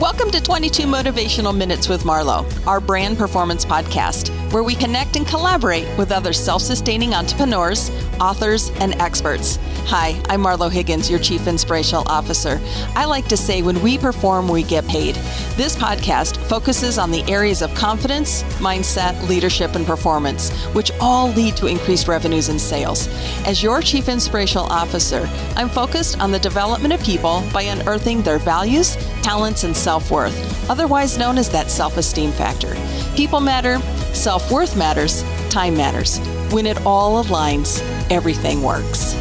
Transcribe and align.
Welcome 0.00 0.30
to 0.32 0.42
22 0.42 0.82
Motivational 0.82 1.56
Minutes 1.56 1.88
with 1.88 2.02
Marlo, 2.02 2.44
our 2.66 2.80
brand 2.80 3.16
performance 3.16 3.64
podcast, 3.64 4.28
where 4.50 4.62
we 4.62 4.74
connect 4.74 5.16
and 5.16 5.26
collaborate 5.26 5.86
with 5.98 6.12
other 6.12 6.32
self 6.32 6.62
sustaining 6.62 7.14
entrepreneurs, 7.14 7.90
authors, 8.20 8.70
and 8.80 8.94
experts. 9.00 9.58
Hi, 9.86 10.20
I'm 10.28 10.42
Marlo 10.42 10.70
Higgins, 10.70 11.10
your 11.10 11.18
Chief 11.18 11.46
Inspirational 11.46 12.04
Officer. 12.08 12.60
I 12.94 13.04
like 13.04 13.26
to 13.28 13.36
say 13.36 13.62
when 13.62 13.80
we 13.82 13.98
perform, 13.98 14.48
we 14.48 14.62
get 14.62 14.86
paid. 14.88 15.14
This 15.56 15.76
podcast 15.76 16.36
focuses 16.48 16.98
on 16.98 17.10
the 17.10 17.22
areas 17.30 17.62
of 17.62 17.74
confidence, 17.74 18.42
mindset, 18.58 19.28
leadership, 19.28 19.74
and 19.74 19.86
performance, 19.86 20.50
which 20.74 20.90
all 21.00 21.28
lead 21.28 21.56
to 21.56 21.66
increased 21.66 22.08
revenues 22.08 22.48
and 22.48 22.60
sales. 22.60 23.08
As 23.46 23.62
your 23.62 23.80
Chief 23.80 24.08
Inspirational 24.08 24.66
Officer, 24.66 25.28
I'm 25.56 25.68
focused 25.68 26.20
on 26.20 26.30
the 26.32 26.38
development 26.38 26.94
of 26.94 27.02
people 27.02 27.42
by 27.52 27.62
unearthing 27.62 28.22
their 28.22 28.38
values, 28.38 28.96
talents, 29.22 29.64
and 29.64 29.76
self 29.76 30.10
worth, 30.10 30.70
otherwise 30.70 31.18
known 31.18 31.38
as 31.38 31.50
that 31.50 31.70
self 31.70 31.96
esteem 31.96 32.32
factor. 32.32 32.74
People 33.16 33.40
matter, 33.40 33.78
self 34.12 34.52
worth 34.52 34.76
matters, 34.76 35.22
time 35.48 35.74
matters. 35.74 36.18
When 36.52 36.66
it 36.66 36.84
all 36.84 37.24
aligns, 37.24 37.80
everything 38.10 38.62
works. 38.62 39.14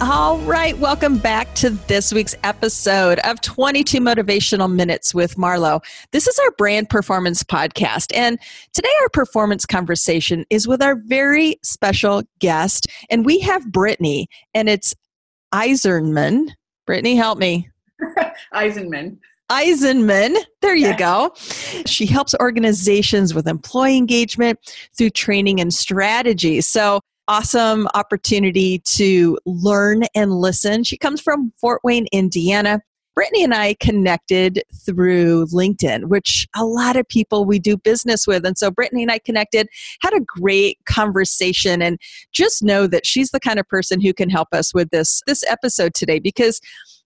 All 0.00 0.38
right, 0.38 0.78
welcome 0.78 1.18
back 1.18 1.52
to 1.56 1.70
this 1.88 2.12
week's 2.12 2.36
episode 2.44 3.18
of 3.24 3.40
22 3.40 3.98
Motivational 3.98 4.72
Minutes 4.72 5.12
with 5.12 5.34
Marlo. 5.34 5.82
This 6.12 6.28
is 6.28 6.38
our 6.38 6.52
brand 6.52 6.88
performance 6.88 7.42
podcast, 7.42 8.16
and 8.16 8.38
today 8.74 8.88
our 9.02 9.08
performance 9.08 9.66
conversation 9.66 10.44
is 10.50 10.68
with 10.68 10.80
our 10.82 10.94
very 11.06 11.56
special 11.64 12.22
guest, 12.38 12.86
and 13.10 13.26
we 13.26 13.40
have 13.40 13.72
Brittany, 13.72 14.28
and 14.54 14.68
it's 14.68 14.94
Eisenman. 15.52 16.46
Brittany, 16.86 17.16
help 17.16 17.40
me. 17.40 17.68
Eisenman. 18.54 19.18
Eisenman. 19.50 20.36
There 20.62 20.76
you 20.76 20.96
go. 20.96 21.32
She 21.86 22.06
helps 22.06 22.34
organizations 22.40 23.34
with 23.34 23.48
employee 23.48 23.96
engagement 23.96 24.58
through 24.96 25.10
training 25.10 25.60
and 25.60 25.74
strategy. 25.74 26.60
So, 26.60 27.00
awesome 27.28 27.86
opportunity 27.94 28.80
to 28.80 29.38
learn 29.46 30.02
and 30.14 30.32
listen. 30.32 30.82
She 30.82 30.96
comes 30.96 31.20
from 31.20 31.52
Fort 31.60 31.80
Wayne, 31.84 32.06
Indiana. 32.12 32.80
Brittany 33.14 33.44
and 33.44 33.54
I 33.54 33.74
connected 33.80 34.62
through 34.86 35.46
LinkedIn, 35.46 36.04
which 36.04 36.46
a 36.56 36.64
lot 36.64 36.96
of 36.96 37.06
people 37.08 37.44
we 37.44 37.58
do 37.58 37.76
business 37.76 38.26
with. 38.26 38.46
And 38.46 38.56
so 38.56 38.70
Brittany 38.70 39.02
and 39.02 39.12
I 39.12 39.18
connected, 39.18 39.68
had 40.00 40.14
a 40.14 40.20
great 40.20 40.78
conversation, 40.86 41.82
and 41.82 41.98
just 42.32 42.62
know 42.62 42.86
that 42.86 43.04
she's 43.04 43.30
the 43.30 43.40
kind 43.40 43.58
of 43.58 43.68
person 43.68 44.00
who 44.00 44.14
can 44.14 44.30
help 44.30 44.48
us 44.52 44.72
with 44.72 44.90
this, 44.90 45.22
this 45.26 45.42
episode 45.48 45.92
today 45.92 46.18
because 46.18 46.60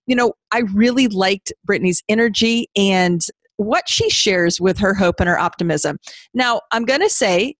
you 0.05 0.15
know, 0.15 0.33
I 0.51 0.59
really 0.73 1.07
liked 1.07 1.51
Brittany's 1.63 2.03
energy 2.09 2.67
and 2.75 3.21
what 3.57 3.87
she 3.87 4.09
shares 4.09 4.59
with 4.59 4.77
her 4.79 4.93
hope 4.93 5.19
and 5.19 5.29
her 5.29 5.39
optimism. 5.39 5.97
Now, 6.33 6.61
I'm 6.71 6.85
going 6.85 7.01
to 7.01 7.09
say 7.09 7.55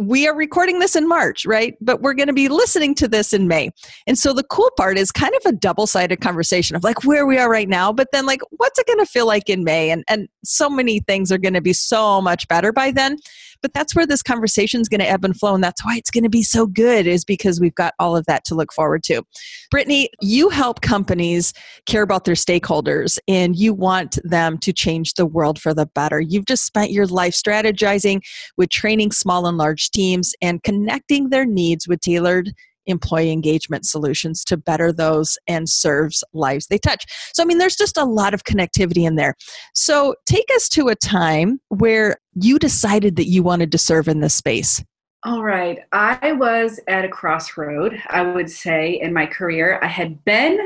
we 0.00 0.26
are 0.26 0.34
recording 0.34 0.78
this 0.78 0.96
in 0.96 1.06
March, 1.06 1.44
right? 1.44 1.76
But 1.82 2.00
we're 2.00 2.14
going 2.14 2.28
to 2.28 2.32
be 2.32 2.48
listening 2.48 2.94
to 2.96 3.06
this 3.06 3.34
in 3.34 3.48
May. 3.48 3.70
And 4.06 4.16
so 4.16 4.32
the 4.32 4.42
cool 4.44 4.70
part 4.78 4.96
is 4.96 5.12
kind 5.12 5.34
of 5.34 5.52
a 5.52 5.54
double 5.54 5.86
sided 5.86 6.22
conversation 6.22 6.74
of 6.74 6.82
like 6.82 7.04
where 7.04 7.26
we 7.26 7.36
are 7.36 7.50
right 7.50 7.68
now, 7.68 7.92
but 7.92 8.08
then 8.10 8.24
like 8.24 8.40
what's 8.50 8.78
it 8.78 8.86
going 8.86 8.98
to 8.98 9.06
feel 9.06 9.26
like 9.26 9.50
in 9.50 9.62
May? 9.62 9.90
And, 9.90 10.02
and 10.08 10.26
so 10.42 10.70
many 10.70 11.00
things 11.00 11.30
are 11.30 11.38
going 11.38 11.54
to 11.54 11.60
be 11.60 11.74
so 11.74 12.22
much 12.22 12.48
better 12.48 12.72
by 12.72 12.92
then. 12.92 13.18
But 13.62 13.74
that's 13.74 13.94
where 13.94 14.06
this 14.06 14.22
conversation 14.22 14.80
is 14.80 14.88
going 14.88 15.00
to 15.00 15.08
ebb 15.08 15.22
and 15.22 15.38
flow. 15.38 15.54
And 15.54 15.62
that's 15.62 15.84
why 15.84 15.96
it's 15.96 16.10
going 16.10 16.24
to 16.24 16.30
be 16.30 16.42
so 16.42 16.66
good, 16.66 17.06
is 17.06 17.26
because 17.26 17.60
we've 17.60 17.74
got 17.74 17.92
all 17.98 18.16
of 18.16 18.24
that 18.24 18.44
to 18.46 18.54
look 18.54 18.72
forward 18.72 19.02
to. 19.04 19.22
Brittany, 19.70 20.08
you 20.22 20.48
help 20.48 20.80
companies 20.80 21.52
care 21.84 22.00
about 22.00 22.24
their 22.24 22.34
stakeholders 22.34 23.18
and 23.28 23.56
you 23.56 23.74
want 23.74 24.18
them 24.24 24.56
to 24.58 24.72
change 24.72 25.14
the 25.14 25.26
world 25.26 25.60
for 25.60 25.74
the 25.74 25.84
better. 25.84 26.20
You've 26.20 26.46
just 26.46 26.64
spent 26.64 26.90
your 26.90 27.06
life 27.06 27.34
strategizing 27.34 28.22
with 28.56 28.70
training 28.70 29.12
small 29.12 29.46
and 29.46 29.58
large 29.58 29.89
teams 29.90 30.34
and 30.40 30.62
connecting 30.62 31.30
their 31.30 31.46
needs 31.46 31.88
with 31.88 32.00
tailored 32.00 32.52
employee 32.86 33.30
engagement 33.30 33.86
solutions 33.86 34.44
to 34.44 34.56
better 34.56 34.92
those 34.92 35.38
and 35.46 35.68
serves 35.68 36.24
lives 36.32 36.66
they 36.66 36.78
touch. 36.78 37.04
So, 37.34 37.42
I 37.42 37.46
mean, 37.46 37.58
there's 37.58 37.76
just 37.76 37.96
a 37.96 38.04
lot 38.04 38.34
of 38.34 38.44
connectivity 38.44 39.06
in 39.06 39.16
there. 39.16 39.34
So, 39.74 40.14
take 40.26 40.46
us 40.54 40.68
to 40.70 40.88
a 40.88 40.94
time 40.94 41.60
where 41.68 42.16
you 42.34 42.58
decided 42.58 43.16
that 43.16 43.28
you 43.28 43.42
wanted 43.42 43.70
to 43.72 43.78
serve 43.78 44.08
in 44.08 44.20
this 44.20 44.34
space. 44.34 44.82
All 45.24 45.42
right. 45.42 45.80
I 45.92 46.32
was 46.32 46.80
at 46.88 47.04
a 47.04 47.08
crossroad, 47.08 48.02
I 48.08 48.22
would 48.22 48.50
say, 48.50 48.98
in 49.00 49.12
my 49.12 49.26
career. 49.26 49.78
I 49.82 49.86
had 49.86 50.24
been 50.24 50.58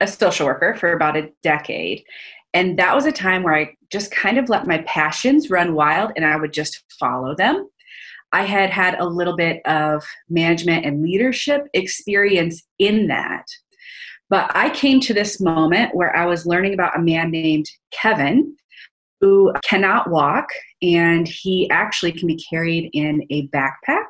a 0.00 0.06
social 0.06 0.46
worker 0.46 0.74
for 0.74 0.92
about 0.92 1.16
a 1.16 1.30
decade. 1.42 2.04
And 2.54 2.78
that 2.78 2.94
was 2.94 3.04
a 3.04 3.12
time 3.12 3.42
where 3.42 3.54
I 3.54 3.74
just 3.90 4.10
kind 4.10 4.38
of 4.38 4.48
let 4.48 4.66
my 4.66 4.78
passions 4.86 5.50
run 5.50 5.74
wild 5.74 6.12
and 6.16 6.24
I 6.24 6.36
would 6.36 6.54
just 6.54 6.84
follow 6.98 7.34
them. 7.34 7.68
I 8.32 8.44
had 8.44 8.70
had 8.70 8.98
a 8.98 9.06
little 9.06 9.36
bit 9.36 9.64
of 9.66 10.04
management 10.28 10.84
and 10.84 11.02
leadership 11.02 11.62
experience 11.72 12.62
in 12.78 13.08
that. 13.08 13.44
But 14.30 14.50
I 14.54 14.70
came 14.70 15.00
to 15.00 15.14
this 15.14 15.40
moment 15.40 15.94
where 15.94 16.14
I 16.14 16.26
was 16.26 16.46
learning 16.46 16.74
about 16.74 16.96
a 16.96 17.02
man 17.02 17.30
named 17.30 17.66
Kevin 17.90 18.54
who 19.20 19.52
cannot 19.64 20.10
walk 20.10 20.46
and 20.82 21.26
he 21.26 21.68
actually 21.70 22.12
can 22.12 22.28
be 22.28 22.40
carried 22.50 22.90
in 22.92 23.22
a 23.30 23.48
backpack. 23.48 24.06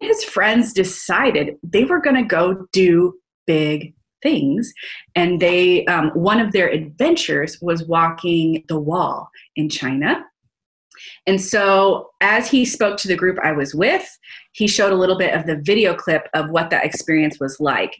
His 0.00 0.24
friends 0.24 0.72
decided 0.72 1.56
they 1.62 1.84
were 1.84 2.00
going 2.00 2.16
to 2.16 2.22
go 2.22 2.66
do 2.72 3.14
big 3.46 3.94
things 4.22 4.72
and 5.14 5.40
they 5.40 5.84
um, 5.86 6.10
one 6.10 6.40
of 6.40 6.52
their 6.52 6.68
adventures 6.68 7.58
was 7.60 7.86
walking 7.86 8.64
the 8.68 8.78
wall 8.78 9.28
in 9.56 9.68
china 9.68 10.24
and 11.26 11.40
so, 11.40 12.10
as 12.20 12.50
he 12.50 12.64
spoke 12.64 12.96
to 12.98 13.08
the 13.08 13.16
group 13.16 13.38
I 13.42 13.52
was 13.52 13.74
with, 13.74 14.06
he 14.52 14.66
showed 14.66 14.92
a 14.92 14.96
little 14.96 15.18
bit 15.18 15.34
of 15.34 15.46
the 15.46 15.60
video 15.62 15.94
clip 15.94 16.28
of 16.34 16.50
what 16.50 16.70
that 16.70 16.84
experience 16.84 17.38
was 17.40 17.58
like. 17.60 17.96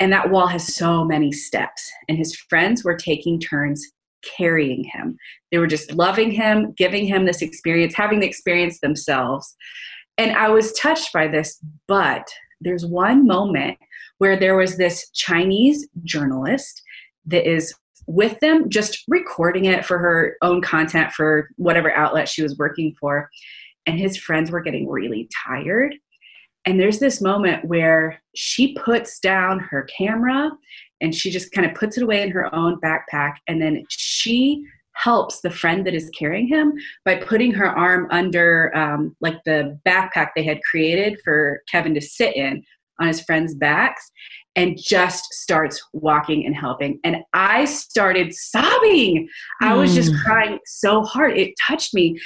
And 0.00 0.12
that 0.12 0.30
wall 0.30 0.46
has 0.46 0.74
so 0.74 1.04
many 1.04 1.32
steps, 1.32 1.90
and 2.08 2.18
his 2.18 2.36
friends 2.36 2.84
were 2.84 2.96
taking 2.96 3.38
turns 3.38 3.86
carrying 4.36 4.84
him. 4.84 5.16
They 5.50 5.58
were 5.58 5.66
just 5.66 5.92
loving 5.92 6.30
him, 6.30 6.72
giving 6.76 7.06
him 7.06 7.26
this 7.26 7.42
experience, 7.42 7.94
having 7.94 8.20
the 8.20 8.26
experience 8.26 8.80
themselves. 8.80 9.54
And 10.18 10.32
I 10.32 10.48
was 10.48 10.72
touched 10.74 11.12
by 11.12 11.28
this, 11.28 11.58
but 11.88 12.26
there's 12.60 12.86
one 12.86 13.26
moment 13.26 13.78
where 14.18 14.38
there 14.38 14.56
was 14.56 14.76
this 14.76 15.10
Chinese 15.10 15.88
journalist 16.04 16.82
that 17.26 17.48
is 17.48 17.74
with 18.06 18.38
them, 18.40 18.68
just 18.68 19.04
recording 19.08 19.66
it 19.66 19.84
for 19.84 19.98
her 19.98 20.36
own 20.42 20.60
content 20.60 21.12
for 21.12 21.48
whatever 21.56 21.94
outlet 21.96 22.28
she 22.28 22.42
was 22.42 22.58
working 22.58 22.94
for. 22.98 23.28
And 23.86 23.98
his 23.98 24.16
friends 24.16 24.50
were 24.50 24.60
getting 24.60 24.88
really 24.88 25.28
tired. 25.46 25.94
And 26.64 26.78
there's 26.78 27.00
this 27.00 27.20
moment 27.20 27.64
where 27.64 28.22
she 28.34 28.74
puts 28.74 29.18
down 29.18 29.58
her 29.58 29.82
camera 29.84 30.50
and 31.00 31.14
she 31.14 31.30
just 31.30 31.50
kind 31.52 31.68
of 31.68 31.74
puts 31.74 31.96
it 31.96 32.04
away 32.04 32.22
in 32.22 32.30
her 32.30 32.54
own 32.54 32.80
backpack. 32.80 33.34
And 33.48 33.60
then 33.60 33.84
she 33.88 34.64
helps 34.94 35.40
the 35.40 35.50
friend 35.50 35.86
that 35.86 35.94
is 35.94 36.10
carrying 36.16 36.46
him 36.46 36.72
by 37.04 37.16
putting 37.16 37.52
her 37.52 37.66
arm 37.66 38.06
under 38.10 38.74
um, 38.76 39.16
like 39.20 39.42
the 39.44 39.78
backpack 39.86 40.28
they 40.36 40.44
had 40.44 40.62
created 40.62 41.18
for 41.24 41.62
Kevin 41.68 41.94
to 41.94 42.00
sit 42.00 42.36
in 42.36 42.62
on 43.00 43.08
his 43.08 43.22
friends' 43.22 43.54
backs 43.54 44.12
and 44.56 44.78
just 44.78 45.32
starts 45.32 45.82
walking 45.92 46.44
and 46.46 46.54
helping. 46.54 47.00
And 47.04 47.18
I 47.32 47.64
started 47.64 48.34
sobbing. 48.34 49.28
Mm. 49.62 49.66
I 49.66 49.74
was 49.74 49.94
just 49.94 50.12
hmm. 50.12 50.18
crying 50.18 50.58
so 50.66 51.02
hard. 51.02 51.38
It 51.38 51.54
touched 51.66 51.94
me. 51.94 52.18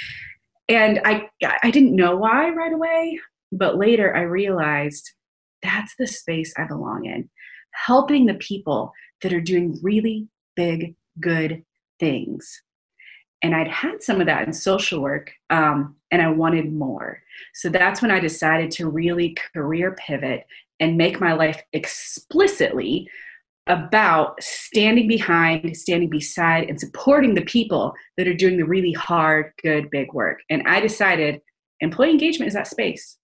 And 0.69 0.99
I 1.05 1.29
I 1.63 1.71
didn't 1.71 1.95
know 1.95 2.17
why 2.17 2.49
right 2.49 2.73
away, 2.73 3.19
but 3.51 3.77
later 3.77 4.15
I 4.15 4.21
realized 4.21 5.09
that's 5.63 5.93
the 5.97 6.07
space 6.07 6.53
I 6.57 6.65
belong 6.65 7.05
in. 7.05 7.29
Helping 7.85 8.25
the 8.25 8.33
people 8.35 8.91
that 9.21 9.33
are 9.33 9.41
doing 9.41 9.79
really 9.81 10.27
big 10.55 10.95
good 11.21 11.63
things. 11.99 12.61
And 13.43 13.55
I'd 13.55 13.67
had 13.67 14.01
some 14.01 14.19
of 14.19 14.27
that 14.27 14.47
in 14.47 14.51
social 14.51 14.99
work, 14.99 15.31
um, 15.51 15.95
and 16.09 16.23
I 16.23 16.29
wanted 16.29 16.73
more. 16.73 17.21
So 17.53 17.69
that's 17.69 18.01
when 18.01 18.09
I 18.09 18.19
decided 18.19 18.71
to 18.71 18.89
really 18.89 19.37
career 19.53 19.95
pivot 19.95 20.45
and 20.79 20.97
make 20.97 21.19
my 21.19 21.33
life 21.33 21.61
explicitly 21.73 23.07
about 23.67 24.41
standing 24.41 25.07
behind, 25.07 25.75
standing 25.75 26.09
beside, 26.09 26.69
and 26.69 26.79
supporting 26.79 27.33
the 27.33 27.41
people 27.41 27.93
that 28.17 28.27
are 28.27 28.33
doing 28.33 28.57
the 28.57 28.65
really 28.65 28.93
hard, 28.93 29.51
good, 29.61 29.89
big 29.89 30.13
work. 30.13 30.39
And 30.49 30.63
I 30.67 30.79
decided 30.79 31.41
employee 31.81 32.11
engagement 32.11 32.47
is 32.47 32.53
that 32.53 32.67
space. 32.67 33.17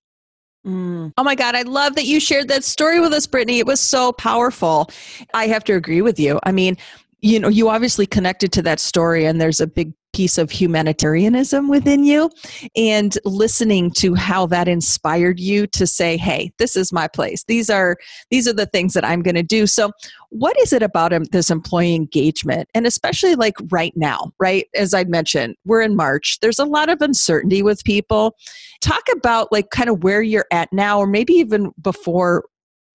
Mm. 0.65 1.13
Oh 1.17 1.23
my 1.23 1.35
God, 1.35 1.55
I 1.55 1.63
love 1.63 1.95
that 1.95 2.05
you 2.05 2.19
shared 2.19 2.47
that 2.47 2.63
story 2.63 2.99
with 2.99 3.13
us, 3.13 3.27
Brittany. 3.27 3.59
It 3.59 3.67
was 3.67 3.81
so 3.81 4.13
powerful. 4.13 4.89
I 5.33 5.47
have 5.47 5.63
to 5.65 5.73
agree 5.73 6.01
with 6.01 6.19
you. 6.19 6.39
I 6.43 6.51
mean, 6.51 6.77
you 7.21 7.39
know, 7.39 7.49
you 7.49 7.69
obviously 7.69 8.05
connected 8.05 8.51
to 8.53 8.61
that 8.63 8.79
story, 8.79 9.25
and 9.25 9.39
there's 9.41 9.59
a 9.59 9.67
big 9.67 9.93
piece 10.13 10.37
of 10.37 10.51
humanitarianism 10.51 11.67
within 11.67 12.03
you 12.03 12.29
and 12.75 13.17
listening 13.25 13.91
to 13.91 14.15
how 14.15 14.45
that 14.45 14.67
inspired 14.67 15.39
you 15.39 15.67
to 15.67 15.85
say 15.85 16.17
hey 16.17 16.51
this 16.57 16.75
is 16.75 16.93
my 16.93 17.07
place. 17.07 17.43
These 17.45 17.69
are 17.69 17.97
these 18.29 18.47
are 18.47 18.53
the 18.53 18.65
things 18.67 18.93
that 18.93 19.05
i'm 19.05 19.21
going 19.21 19.35
to 19.35 19.43
do. 19.43 19.67
So 19.67 19.91
what 20.29 20.57
is 20.59 20.73
it 20.73 20.81
about 20.81 21.13
um, 21.13 21.25
this 21.25 21.49
employee 21.49 21.95
engagement 21.95 22.69
and 22.73 22.87
especially 22.87 23.35
like 23.35 23.55
right 23.69 23.93
now 23.95 24.31
right? 24.39 24.67
As 24.75 24.93
i 24.93 25.03
mentioned 25.03 25.55
we're 25.65 25.81
in 25.81 25.95
march. 25.95 26.39
There's 26.41 26.59
a 26.59 26.65
lot 26.65 26.89
of 26.89 27.01
uncertainty 27.01 27.61
with 27.61 27.83
people. 27.83 28.35
Talk 28.81 29.03
about 29.11 29.51
like 29.51 29.69
kind 29.69 29.89
of 29.89 30.03
where 30.03 30.21
you're 30.21 30.47
at 30.51 30.71
now 30.71 30.99
or 30.99 31.07
maybe 31.07 31.33
even 31.33 31.71
before 31.81 32.45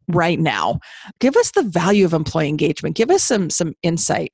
right 0.08 0.38
now. 0.38 0.80
Give 1.20 1.36
us 1.36 1.52
the 1.52 1.62
value 1.62 2.04
of 2.04 2.14
employee 2.14 2.48
engagement. 2.48 2.96
Give 2.96 3.10
us 3.10 3.22
some 3.22 3.50
some 3.50 3.74
insight 3.82 4.32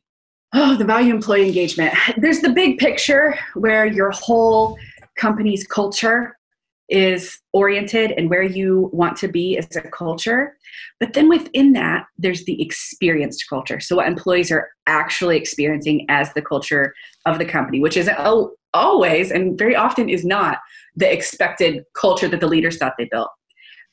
oh 0.54 0.76
the 0.76 0.84
value 0.84 1.12
employee 1.12 1.46
engagement. 1.46 1.94
There's 2.16 2.40
the 2.40 2.50
big 2.50 2.78
picture 2.78 3.36
where 3.54 3.86
your 3.86 4.10
whole 4.12 4.78
company's 5.16 5.66
culture 5.66 6.38
is 6.88 7.40
oriented 7.52 8.12
and 8.12 8.28
where 8.28 8.42
you 8.42 8.90
want 8.92 9.16
to 9.16 9.26
be 9.26 9.56
as 9.56 9.74
a 9.74 9.80
culture. 9.80 10.56
But 11.00 11.14
then 11.14 11.28
within 11.28 11.72
that 11.72 12.06
there's 12.18 12.44
the 12.44 12.60
experienced 12.62 13.46
culture. 13.48 13.80
So 13.80 13.96
what 13.96 14.06
employees 14.06 14.52
are 14.52 14.68
actually 14.86 15.36
experiencing 15.36 16.06
as 16.08 16.32
the 16.34 16.42
culture 16.42 16.94
of 17.26 17.38
the 17.38 17.46
company 17.46 17.80
which 17.80 17.96
is 17.96 18.08
always 18.74 19.30
and 19.30 19.58
very 19.58 19.74
often 19.74 20.08
is 20.08 20.24
not 20.24 20.58
the 20.94 21.10
expected 21.10 21.84
culture 21.94 22.28
that 22.28 22.40
the 22.40 22.46
leaders 22.46 22.76
thought 22.76 22.94
they 22.98 23.08
built. 23.10 23.30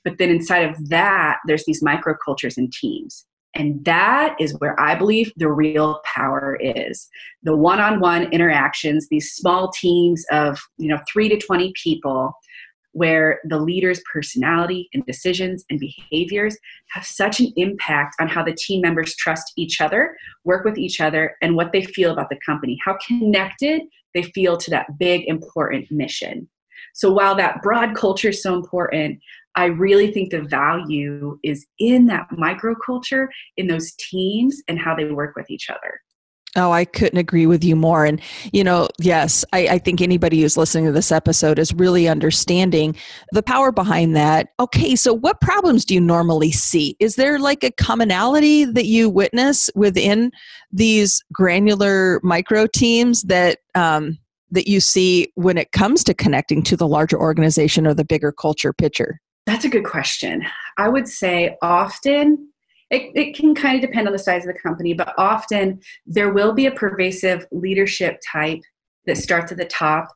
But 0.03 0.17
then 0.17 0.29
inside 0.29 0.69
of 0.69 0.89
that, 0.89 1.37
there's 1.47 1.65
these 1.65 1.83
microcultures 1.83 2.57
and 2.57 2.71
teams. 2.73 3.25
And 3.53 3.83
that 3.83 4.35
is 4.39 4.57
where 4.59 4.79
I 4.79 4.95
believe 4.95 5.31
the 5.35 5.51
real 5.51 6.01
power 6.05 6.57
is. 6.61 7.09
The 7.43 7.55
one-on-one 7.55 8.31
interactions, 8.31 9.07
these 9.09 9.33
small 9.33 9.71
teams 9.71 10.25
of, 10.31 10.59
you 10.77 10.87
know, 10.87 10.99
3 11.11 11.29
to 11.29 11.37
20 11.37 11.73
people 11.81 12.33
where 12.93 13.39
the 13.45 13.59
leader's 13.59 14.01
personality 14.11 14.89
and 14.93 15.05
decisions 15.05 15.63
and 15.69 15.79
behaviors 15.79 16.57
have 16.89 17.05
such 17.05 17.39
an 17.39 17.51
impact 17.55 18.15
on 18.19 18.27
how 18.27 18.43
the 18.43 18.53
team 18.53 18.81
members 18.81 19.15
trust 19.15 19.53
each 19.55 19.79
other, 19.79 20.15
work 20.43 20.65
with 20.65 20.77
each 20.77 20.99
other, 20.99 21.35
and 21.41 21.55
what 21.55 21.71
they 21.71 21.83
feel 21.83 22.11
about 22.11 22.29
the 22.29 22.39
company, 22.45 22.77
how 22.83 22.97
connected 23.05 23.81
they 24.13 24.23
feel 24.23 24.57
to 24.57 24.69
that 24.69 24.97
big, 24.97 25.25
important 25.27 25.89
mission. 25.89 26.49
So 26.93 27.11
while 27.11 27.35
that 27.35 27.61
broad 27.61 27.95
culture 27.95 28.29
is 28.29 28.43
so 28.43 28.55
important, 28.55 29.19
I 29.55 29.65
really 29.65 30.11
think 30.11 30.31
the 30.31 30.43
value 30.43 31.37
is 31.43 31.65
in 31.79 32.05
that 32.07 32.27
microculture, 32.31 33.27
in 33.57 33.67
those 33.67 33.93
teams, 33.93 34.61
and 34.67 34.79
how 34.79 34.95
they 34.95 35.05
work 35.05 35.35
with 35.35 35.49
each 35.49 35.69
other. 35.69 35.99
Oh, 36.57 36.71
I 36.71 36.83
couldn't 36.83 37.17
agree 37.17 37.45
with 37.45 37.63
you 37.63 37.77
more. 37.77 38.03
And, 38.03 38.19
you 38.51 38.61
know, 38.61 38.89
yes, 38.99 39.45
I, 39.53 39.67
I, 39.67 39.77
think 39.77 40.01
anybody 40.01 40.41
who's 40.41 40.57
listening 40.57 40.85
to 40.85 40.91
this 40.91 41.09
episode 41.09 41.57
is 41.57 41.73
really 41.73 42.09
understanding 42.09 42.93
the 43.31 43.41
power 43.41 43.71
behind 43.71 44.17
that. 44.17 44.49
Okay, 44.59 44.97
so 44.97 45.13
what 45.13 45.39
problems 45.39 45.85
do 45.85 45.93
you 45.93 46.01
normally 46.01 46.51
see? 46.51 46.97
Is 46.99 47.15
there 47.15 47.39
like 47.39 47.63
a 47.63 47.71
commonality 47.71 48.65
that 48.65 48.85
you 48.85 49.09
witness 49.09 49.69
within 49.75 50.29
these 50.73 51.23
granular 51.31 52.19
micro 52.21 52.67
teams 52.67 53.21
that, 53.23 53.59
um, 53.73 54.17
that 54.49 54.67
you 54.67 54.81
see 54.81 55.31
when 55.35 55.57
it 55.57 55.71
comes 55.71 56.03
to 56.03 56.13
connecting 56.13 56.63
to 56.63 56.75
the 56.75 56.87
larger 56.87 57.17
organization 57.17 57.87
or 57.87 57.93
the 57.93 58.03
bigger 58.03 58.33
culture 58.33 58.73
picture? 58.73 59.21
That's 59.51 59.65
a 59.65 59.69
good 59.69 59.83
question. 59.83 60.45
I 60.77 60.87
would 60.87 61.09
say 61.09 61.57
often 61.61 62.53
it, 62.89 63.11
it 63.15 63.35
can 63.35 63.53
kind 63.53 63.75
of 63.75 63.81
depend 63.81 64.07
on 64.07 64.13
the 64.13 64.17
size 64.17 64.47
of 64.47 64.53
the 64.53 64.57
company, 64.57 64.93
but 64.93 65.13
often 65.17 65.81
there 66.05 66.31
will 66.31 66.53
be 66.53 66.67
a 66.67 66.71
pervasive 66.71 67.45
leadership 67.51 68.21
type 68.31 68.61
that 69.07 69.17
starts 69.17 69.51
at 69.51 69.57
the 69.57 69.65
top 69.65 70.07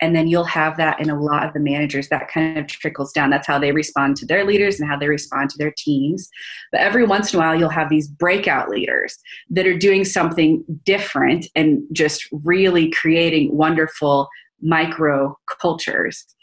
and 0.00 0.14
then 0.14 0.28
you'll 0.28 0.44
have 0.44 0.76
that 0.76 1.00
in 1.00 1.10
a 1.10 1.20
lot 1.20 1.44
of 1.44 1.52
the 1.54 1.58
managers. 1.58 2.08
That 2.08 2.28
kind 2.28 2.56
of 2.56 2.68
trickles 2.68 3.12
down. 3.12 3.30
That's 3.30 3.48
how 3.48 3.58
they 3.58 3.72
respond 3.72 4.16
to 4.18 4.26
their 4.26 4.44
leaders 4.44 4.78
and 4.78 4.88
how 4.88 4.96
they 4.96 5.08
respond 5.08 5.50
to 5.50 5.58
their 5.58 5.74
teams. 5.76 6.28
But 6.70 6.80
every 6.80 7.04
once 7.04 7.32
in 7.32 7.40
a 7.40 7.42
while 7.42 7.58
you'll 7.58 7.70
have 7.70 7.90
these 7.90 8.06
breakout 8.06 8.68
leaders 8.68 9.18
that 9.50 9.66
are 9.66 9.76
doing 9.76 10.04
something 10.04 10.62
different 10.84 11.46
and 11.56 11.82
just 11.92 12.28
really 12.30 12.92
creating 12.92 13.56
wonderful 13.56 14.28
micro 14.62 15.36
cultures 15.60 16.33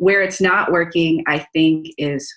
where 0.00 0.22
it's 0.22 0.40
not 0.40 0.72
working, 0.72 1.22
I 1.26 1.46
think, 1.52 1.88
is 1.98 2.32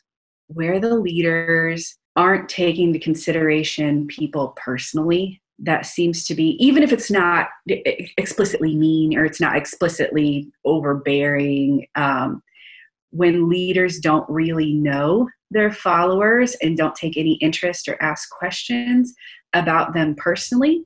where 0.48 0.81
the 0.81 0.95
leaders 0.95 1.98
aren't 2.18 2.50
taking 2.50 2.88
into 2.88 3.00
consideration 3.00 4.06
people 4.07 4.54
personally. 4.57 5.42
That 5.60 5.86
seems 5.86 6.25
to 6.25 6.36
be, 6.36 6.57
even 6.60 6.83
if 6.83 6.92
it's 6.92 7.10
not 7.10 7.48
explicitly 7.65 8.75
mean 8.75 9.18
or 9.18 9.24
it's 9.24 9.39
not 9.39 9.56
explicitly 9.56 10.51
overbearing, 10.65 11.88
um, 11.95 12.44
when 13.12 13.48
leaders 13.48 14.00
don't 14.00 14.30
really 14.30 14.74
know 14.74 15.30
their 15.50 15.71
followers 15.71 16.57
and 16.62 16.75
don't 16.75 16.95
take 16.95 17.15
any 17.15 17.36
interest 17.36 17.88
or 17.88 17.95
ask 18.04 18.30
questions 18.30 19.13
about 19.54 19.94
them 19.94 20.15
personally, 20.15 20.83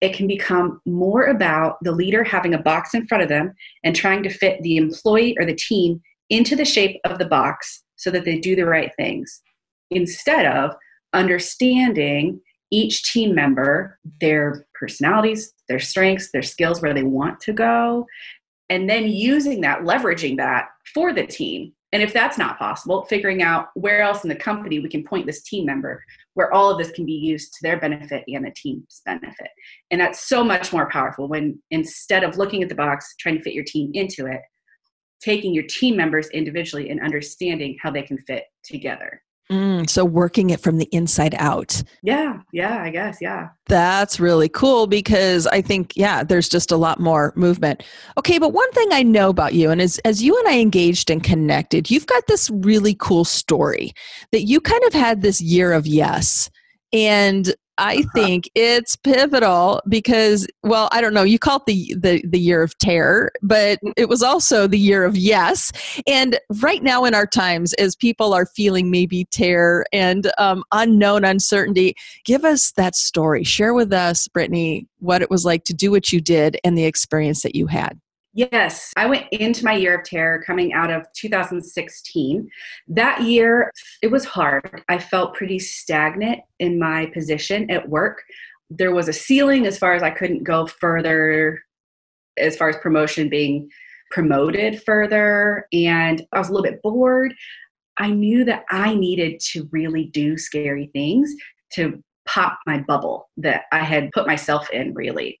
it 0.00 0.14
can 0.14 0.26
become 0.26 0.80
more 0.84 1.26
about 1.26 1.76
the 1.82 1.92
leader 1.92 2.24
having 2.24 2.54
a 2.54 2.62
box 2.62 2.92
in 2.92 3.06
front 3.06 3.22
of 3.22 3.28
them 3.28 3.54
and 3.84 3.94
trying 3.94 4.24
to 4.24 4.30
fit 4.30 4.60
the 4.62 4.78
employee 4.78 5.36
or 5.38 5.46
the 5.46 5.54
team 5.54 6.00
into 6.30 6.56
the 6.56 6.64
shape 6.64 7.00
of 7.04 7.18
the 7.18 7.26
box 7.26 7.84
so 7.96 8.10
that 8.10 8.24
they 8.24 8.38
do 8.38 8.54
the 8.54 8.66
right 8.66 8.92
things 8.96 9.42
instead 9.90 10.46
of 10.46 10.74
understanding 11.12 12.40
each 12.70 13.02
team 13.10 13.34
member, 13.34 13.98
their 14.20 14.66
personalities, 14.74 15.52
their 15.68 15.78
strengths, 15.78 16.30
their 16.30 16.42
skills, 16.42 16.82
where 16.82 16.92
they 16.92 17.02
want 17.02 17.40
to 17.40 17.52
go, 17.52 18.06
and 18.68 18.88
then 18.88 19.08
using 19.08 19.62
that, 19.62 19.80
leveraging 19.80 20.36
that 20.36 20.66
for 20.94 21.12
the 21.12 21.26
team. 21.26 21.72
And 21.92 22.02
if 22.02 22.12
that's 22.12 22.36
not 22.36 22.58
possible, 22.58 23.06
figuring 23.06 23.42
out 23.42 23.68
where 23.74 24.02
else 24.02 24.22
in 24.22 24.28
the 24.28 24.36
company 24.36 24.78
we 24.78 24.90
can 24.90 25.04
point 25.04 25.26
this 25.26 25.42
team 25.42 25.64
member 25.64 26.02
where 26.34 26.52
all 26.52 26.70
of 26.70 26.76
this 26.76 26.90
can 26.90 27.06
be 27.06 27.12
used 27.12 27.54
to 27.54 27.58
their 27.62 27.80
benefit 27.80 28.24
and 28.28 28.44
the 28.44 28.52
team's 28.54 29.00
benefit. 29.06 29.48
And 29.90 29.98
that's 29.98 30.28
so 30.28 30.44
much 30.44 30.70
more 30.70 30.90
powerful 30.90 31.28
when 31.28 31.60
instead 31.70 32.24
of 32.24 32.36
looking 32.36 32.62
at 32.62 32.68
the 32.68 32.74
box, 32.74 33.14
trying 33.18 33.38
to 33.38 33.42
fit 33.42 33.54
your 33.54 33.64
team 33.64 33.90
into 33.94 34.26
it, 34.26 34.42
taking 35.20 35.54
your 35.54 35.64
team 35.64 35.96
members 35.96 36.28
individually 36.30 36.90
and 36.90 37.00
understanding 37.00 37.76
how 37.82 37.90
they 37.90 38.02
can 38.02 38.18
fit 38.18 38.44
together. 38.62 39.22
Mm, 39.50 39.88
so 39.88 40.04
working 40.04 40.50
it 40.50 40.60
from 40.60 40.76
the 40.76 40.88
inside 40.92 41.34
out. 41.38 41.82
Yeah, 42.02 42.40
yeah, 42.52 42.82
I 42.82 42.90
guess, 42.90 43.16
yeah. 43.20 43.48
That's 43.66 44.20
really 44.20 44.50
cool 44.50 44.86
because 44.86 45.46
I 45.46 45.62
think, 45.62 45.94
yeah, 45.96 46.22
there's 46.22 46.50
just 46.50 46.70
a 46.70 46.76
lot 46.76 47.00
more 47.00 47.32
movement. 47.34 47.82
Okay, 48.18 48.38
but 48.38 48.52
one 48.52 48.70
thing 48.72 48.88
I 48.92 49.02
know 49.02 49.30
about 49.30 49.54
you, 49.54 49.70
and 49.70 49.80
as, 49.80 49.98
as 50.00 50.22
you 50.22 50.38
and 50.38 50.48
I 50.48 50.60
engaged 50.60 51.08
and 51.08 51.24
connected, 51.24 51.90
you've 51.90 52.06
got 52.06 52.26
this 52.26 52.50
really 52.50 52.94
cool 52.94 53.24
story 53.24 53.92
that 54.32 54.42
you 54.42 54.60
kind 54.60 54.84
of 54.84 54.92
had 54.92 55.22
this 55.22 55.40
year 55.40 55.72
of 55.72 55.86
yes. 55.86 56.50
And 56.92 57.54
I 57.78 58.02
think 58.14 58.50
it's 58.54 58.96
pivotal 58.96 59.80
because, 59.88 60.46
well, 60.62 60.88
I 60.92 61.00
don't 61.00 61.14
know. 61.14 61.22
You 61.22 61.38
call 61.38 61.56
it 61.58 61.66
the, 61.66 61.94
the 61.98 62.22
the 62.26 62.38
year 62.38 62.62
of 62.62 62.76
terror, 62.78 63.32
but 63.42 63.78
it 63.96 64.08
was 64.08 64.22
also 64.22 64.66
the 64.66 64.78
year 64.78 65.04
of 65.04 65.16
yes. 65.16 65.72
And 66.06 66.38
right 66.60 66.82
now 66.82 67.04
in 67.04 67.14
our 67.14 67.26
times, 67.26 67.72
as 67.74 67.94
people 67.96 68.34
are 68.34 68.46
feeling 68.46 68.90
maybe 68.90 69.24
terror 69.26 69.86
and 69.92 70.30
um, 70.38 70.64
unknown 70.72 71.24
uncertainty, 71.24 71.94
give 72.24 72.44
us 72.44 72.72
that 72.72 72.94
story. 72.96 73.44
Share 73.44 73.74
with 73.74 73.92
us, 73.92 74.28
Brittany, 74.28 74.86
what 74.98 75.22
it 75.22 75.30
was 75.30 75.44
like 75.44 75.64
to 75.64 75.74
do 75.74 75.90
what 75.90 76.12
you 76.12 76.20
did 76.20 76.58
and 76.64 76.76
the 76.76 76.84
experience 76.84 77.42
that 77.42 77.54
you 77.54 77.66
had. 77.66 77.98
Yes, 78.38 78.92
I 78.96 79.06
went 79.06 79.26
into 79.32 79.64
my 79.64 79.72
year 79.72 79.98
of 79.98 80.04
terror 80.04 80.40
coming 80.46 80.72
out 80.72 80.92
of 80.92 81.12
2016. 81.14 82.48
That 82.86 83.22
year, 83.22 83.72
it 84.00 84.12
was 84.12 84.24
hard. 84.24 84.84
I 84.88 85.00
felt 85.00 85.34
pretty 85.34 85.58
stagnant 85.58 86.42
in 86.60 86.78
my 86.78 87.06
position 87.06 87.68
at 87.68 87.88
work. 87.88 88.22
There 88.70 88.94
was 88.94 89.08
a 89.08 89.12
ceiling 89.12 89.66
as 89.66 89.76
far 89.76 89.94
as 89.94 90.04
I 90.04 90.10
couldn't 90.10 90.44
go 90.44 90.68
further, 90.68 91.60
as 92.36 92.56
far 92.56 92.68
as 92.68 92.76
promotion 92.76 93.28
being 93.28 93.68
promoted 94.12 94.84
further. 94.84 95.66
And 95.72 96.24
I 96.32 96.38
was 96.38 96.48
a 96.48 96.52
little 96.52 96.70
bit 96.70 96.80
bored. 96.80 97.34
I 97.96 98.12
knew 98.12 98.44
that 98.44 98.66
I 98.70 98.94
needed 98.94 99.40
to 99.50 99.68
really 99.72 100.04
do 100.04 100.38
scary 100.38 100.90
things 100.92 101.34
to 101.72 102.00
pop 102.24 102.60
my 102.66 102.84
bubble 102.86 103.30
that 103.38 103.62
I 103.72 103.80
had 103.80 104.12
put 104.12 104.28
myself 104.28 104.70
in, 104.70 104.94
really. 104.94 105.40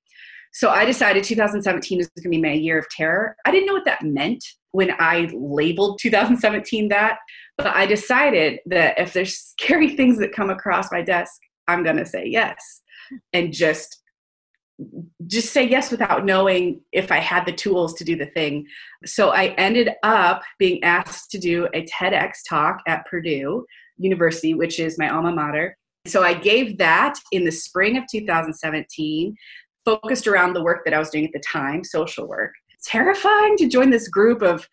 So 0.52 0.70
I 0.70 0.84
decided 0.84 1.24
2017 1.24 2.00
is 2.00 2.08
going 2.08 2.22
to 2.22 2.28
be 2.28 2.40
my 2.40 2.52
year 2.52 2.78
of 2.78 2.88
terror. 2.90 3.36
I 3.44 3.50
didn't 3.50 3.66
know 3.66 3.74
what 3.74 3.84
that 3.84 4.02
meant 4.02 4.44
when 4.72 4.92
I 4.98 5.30
labeled 5.32 5.98
2017 6.00 6.88
that, 6.88 7.18
but 7.56 7.68
I 7.68 7.86
decided 7.86 8.60
that 8.66 8.98
if 8.98 9.12
there's 9.12 9.36
scary 9.36 9.90
things 9.96 10.18
that 10.18 10.32
come 10.32 10.50
across 10.50 10.90
my 10.92 11.02
desk, 11.02 11.40
I'm 11.66 11.84
going 11.84 11.96
to 11.96 12.06
say 12.06 12.26
yes 12.26 12.82
and 13.32 13.52
just 13.52 14.02
just 15.26 15.52
say 15.52 15.68
yes 15.68 15.90
without 15.90 16.24
knowing 16.24 16.80
if 16.92 17.10
I 17.10 17.18
had 17.18 17.44
the 17.44 17.52
tools 17.52 17.94
to 17.94 18.04
do 18.04 18.14
the 18.14 18.26
thing. 18.26 18.64
So 19.04 19.30
I 19.30 19.46
ended 19.58 19.90
up 20.04 20.42
being 20.58 20.82
asked 20.84 21.32
to 21.32 21.38
do 21.38 21.66
a 21.74 21.84
TEDx 21.86 22.30
talk 22.48 22.78
at 22.86 23.04
Purdue 23.06 23.66
University, 23.96 24.54
which 24.54 24.78
is 24.78 24.96
my 24.96 25.08
alma 25.08 25.32
mater. 25.32 25.76
So 26.06 26.22
I 26.22 26.32
gave 26.32 26.78
that 26.78 27.18
in 27.32 27.44
the 27.44 27.50
spring 27.50 27.96
of 27.96 28.04
2017 28.10 29.34
focused 29.88 30.26
around 30.26 30.52
the 30.52 30.62
work 30.62 30.84
that 30.84 30.92
I 30.92 30.98
was 30.98 31.08
doing 31.08 31.24
at 31.24 31.32
the 31.32 31.40
time, 31.40 31.82
social 31.82 32.28
work. 32.28 32.52
Terrifying 32.84 33.56
to 33.56 33.66
join 33.66 33.90
this 33.90 34.08
group 34.08 34.42
of 34.42 34.68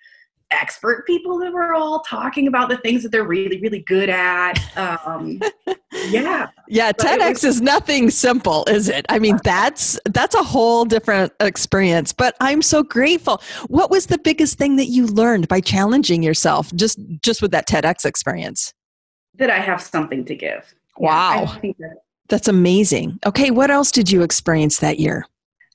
expert 0.51 1.07
people 1.07 1.39
that 1.39 1.51
were 1.51 1.73
all 1.73 2.01
talking 2.01 2.47
about 2.47 2.69
the 2.69 2.77
things 2.77 3.01
that 3.01 3.11
they're 3.11 3.23
really, 3.23 3.59
really 3.61 3.79
good 3.87 4.09
at. 4.09 4.55
Um, 4.77 5.41
yeah, 6.09 6.49
yeah. 6.67 6.91
But 6.91 7.07
TEDx 7.07 7.29
was, 7.29 7.43
is 7.45 7.61
nothing 7.61 8.09
simple, 8.09 8.65
is 8.67 8.89
it? 8.89 9.05
I 9.09 9.19
mean, 9.19 9.39
that's 9.43 9.97
that's 10.05 10.35
a 10.35 10.43
whole 10.43 10.83
different 10.83 11.31
experience. 11.39 12.11
But 12.11 12.35
I'm 12.41 12.61
so 12.61 12.83
grateful. 12.83 13.41
What 13.67 13.89
was 13.89 14.07
the 14.07 14.19
biggest 14.19 14.57
thing 14.57 14.75
that 14.75 14.87
you 14.87 15.07
learned 15.07 15.47
by 15.47 15.61
challenging 15.61 16.23
yourself, 16.23 16.73
just 16.75 16.99
just 17.21 17.41
with 17.41 17.51
that 17.51 17.67
TEDx 17.67 18.05
experience? 18.05 18.73
That 19.35 19.49
I 19.49 19.59
have 19.59 19.81
something 19.81 20.25
to 20.25 20.35
give. 20.35 20.73
Wow, 20.97 21.57
yeah, 21.63 21.71
that, 21.79 21.97
that's 22.27 22.47
amazing. 22.47 23.19
Okay, 23.25 23.51
what 23.51 23.71
else 23.71 23.91
did 23.91 24.11
you 24.11 24.21
experience 24.23 24.79
that 24.79 24.99
year? 24.99 25.25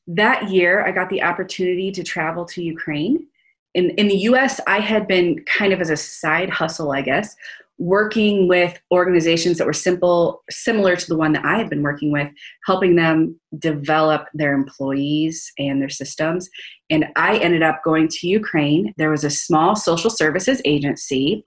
That 0.07 0.51
year, 0.51 0.85
I 0.85 0.93
got 0.93 1.09
the 1.11 1.23
opportunity 1.23 1.93
to 1.93 2.03
travel 2.03 2.45
to 2.47 2.63
Ukraine 2.63 3.27
in, 3.75 3.91
in 3.91 4.09
the 4.09 4.17
US, 4.17 4.61
I 4.67 4.81
had 4.81 5.07
been 5.07 5.45
kind 5.45 5.73
of 5.73 5.81
as 5.81 5.91
a 5.91 5.97
side 5.97 6.51
hustle, 6.51 6.93
I 6.93 7.03
guess, 7.03 7.37
working 7.79 8.47
with 8.47 8.79
organizations 8.93 9.57
that 9.59 9.67
were 9.67 9.73
simple, 9.73 10.43
similar 10.51 10.97
to 10.97 11.07
the 11.07 11.17
one 11.17 11.33
that 11.33 11.45
I 11.45 11.57
had 11.57 11.71
been 11.71 11.83
working 11.83 12.13
with, 12.13 12.29
helping 12.67 12.97
them 12.97 13.41
develop 13.59 14.27
their 14.35 14.53
employees 14.53 15.51
and 15.59 15.81
their 15.81 15.89
systems. 15.89 16.49
And 16.91 17.07
I 17.17 17.39
ended 17.39 17.63
up 17.63 17.83
going 17.83 18.09
to 18.09 18.29
Ukraine. 18.29 18.93
There 18.99 19.11
was 19.11 19.25
a 19.25 19.31
small 19.31 19.77
social 19.77 20.11
services 20.11 20.61
agency. 20.65 21.45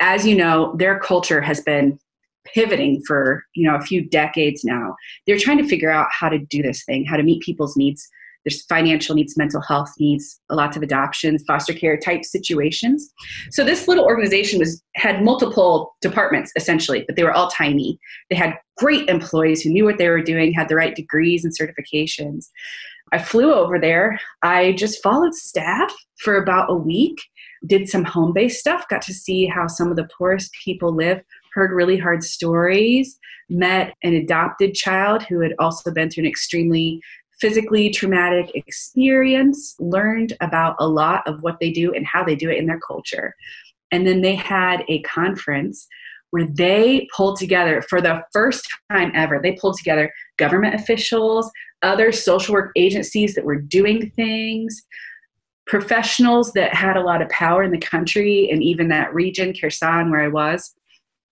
As 0.00 0.26
you 0.26 0.36
know, 0.36 0.74
their 0.76 0.98
culture 0.98 1.40
has 1.40 1.60
been 1.60 1.98
pivoting 2.54 3.02
for 3.06 3.44
you 3.54 3.68
know 3.68 3.76
a 3.76 3.80
few 3.80 4.08
decades 4.08 4.64
now 4.64 4.94
they're 5.26 5.38
trying 5.38 5.58
to 5.58 5.68
figure 5.68 5.90
out 5.90 6.06
how 6.10 6.28
to 6.28 6.38
do 6.38 6.62
this 6.62 6.84
thing 6.84 7.04
how 7.04 7.16
to 7.16 7.22
meet 7.22 7.42
people's 7.42 7.76
needs 7.76 8.08
there's 8.46 8.64
financial 8.66 9.16
needs, 9.16 9.36
mental 9.36 9.60
health 9.60 9.92
needs, 9.98 10.40
lots 10.50 10.76
of 10.76 10.82
adoptions, 10.84 11.42
foster 11.48 11.72
care 11.72 11.98
type 11.98 12.24
situations. 12.24 13.12
So 13.50 13.64
this 13.64 13.88
little 13.88 14.04
organization 14.04 14.60
was 14.60 14.80
had 14.94 15.24
multiple 15.24 15.96
departments 16.00 16.52
essentially, 16.56 17.04
but 17.08 17.16
they 17.16 17.24
were 17.24 17.32
all 17.32 17.50
tiny. 17.50 17.98
They 18.30 18.36
had 18.36 18.54
great 18.76 19.08
employees 19.08 19.62
who 19.62 19.70
knew 19.70 19.84
what 19.84 19.98
they 19.98 20.08
were 20.08 20.22
doing, 20.22 20.52
had 20.52 20.68
the 20.68 20.76
right 20.76 20.94
degrees 20.94 21.44
and 21.44 21.52
certifications. 21.52 22.46
I 23.12 23.18
flew 23.18 23.52
over 23.52 23.80
there. 23.80 24.20
I 24.42 24.72
just 24.72 25.02
followed 25.02 25.34
staff 25.34 25.92
for 26.20 26.36
about 26.36 26.70
a 26.70 26.74
week, 26.74 27.18
did 27.66 27.88
some 27.88 28.04
home 28.04 28.32
based 28.32 28.60
stuff, 28.60 28.84
got 28.88 29.02
to 29.02 29.14
see 29.14 29.46
how 29.46 29.66
some 29.66 29.90
of 29.90 29.96
the 29.96 30.08
poorest 30.16 30.52
people 30.64 30.94
live, 30.94 31.20
heard 31.56 31.72
really 31.72 31.96
hard 31.96 32.22
stories, 32.22 33.18
met 33.48 33.94
an 34.02 34.12
adopted 34.14 34.74
child 34.74 35.22
who 35.22 35.40
had 35.40 35.54
also 35.58 35.90
been 35.90 36.10
through 36.10 36.24
an 36.24 36.28
extremely 36.28 37.00
physically 37.40 37.88
traumatic 37.90 38.50
experience, 38.54 39.74
learned 39.78 40.34
about 40.40 40.76
a 40.78 40.86
lot 40.86 41.26
of 41.26 41.42
what 41.42 41.56
they 41.58 41.70
do 41.70 41.94
and 41.94 42.06
how 42.06 42.22
they 42.22 42.36
do 42.36 42.50
it 42.50 42.58
in 42.58 42.66
their 42.66 42.80
culture. 42.80 43.34
And 43.90 44.06
then 44.06 44.20
they 44.20 44.34
had 44.34 44.84
a 44.88 45.00
conference 45.02 45.86
where 46.30 46.46
they 46.46 47.08
pulled 47.16 47.38
together 47.38 47.82
for 47.88 48.02
the 48.02 48.22
first 48.32 48.68
time 48.90 49.10
ever, 49.14 49.40
they 49.42 49.52
pulled 49.52 49.78
together 49.78 50.12
government 50.36 50.74
officials, 50.74 51.50
other 51.82 52.12
social 52.12 52.52
work 52.52 52.72
agencies 52.76 53.34
that 53.34 53.44
were 53.44 53.60
doing 53.60 54.10
things, 54.10 54.82
professionals 55.66 56.52
that 56.52 56.74
had 56.74 56.96
a 56.96 57.02
lot 57.02 57.22
of 57.22 57.28
power 57.30 57.62
in 57.62 57.70
the 57.70 57.78
country 57.78 58.50
and 58.50 58.62
even 58.62 58.88
that 58.88 59.14
region, 59.14 59.54
Kherson, 59.58 60.10
where 60.10 60.22
I 60.22 60.28
was, 60.28 60.74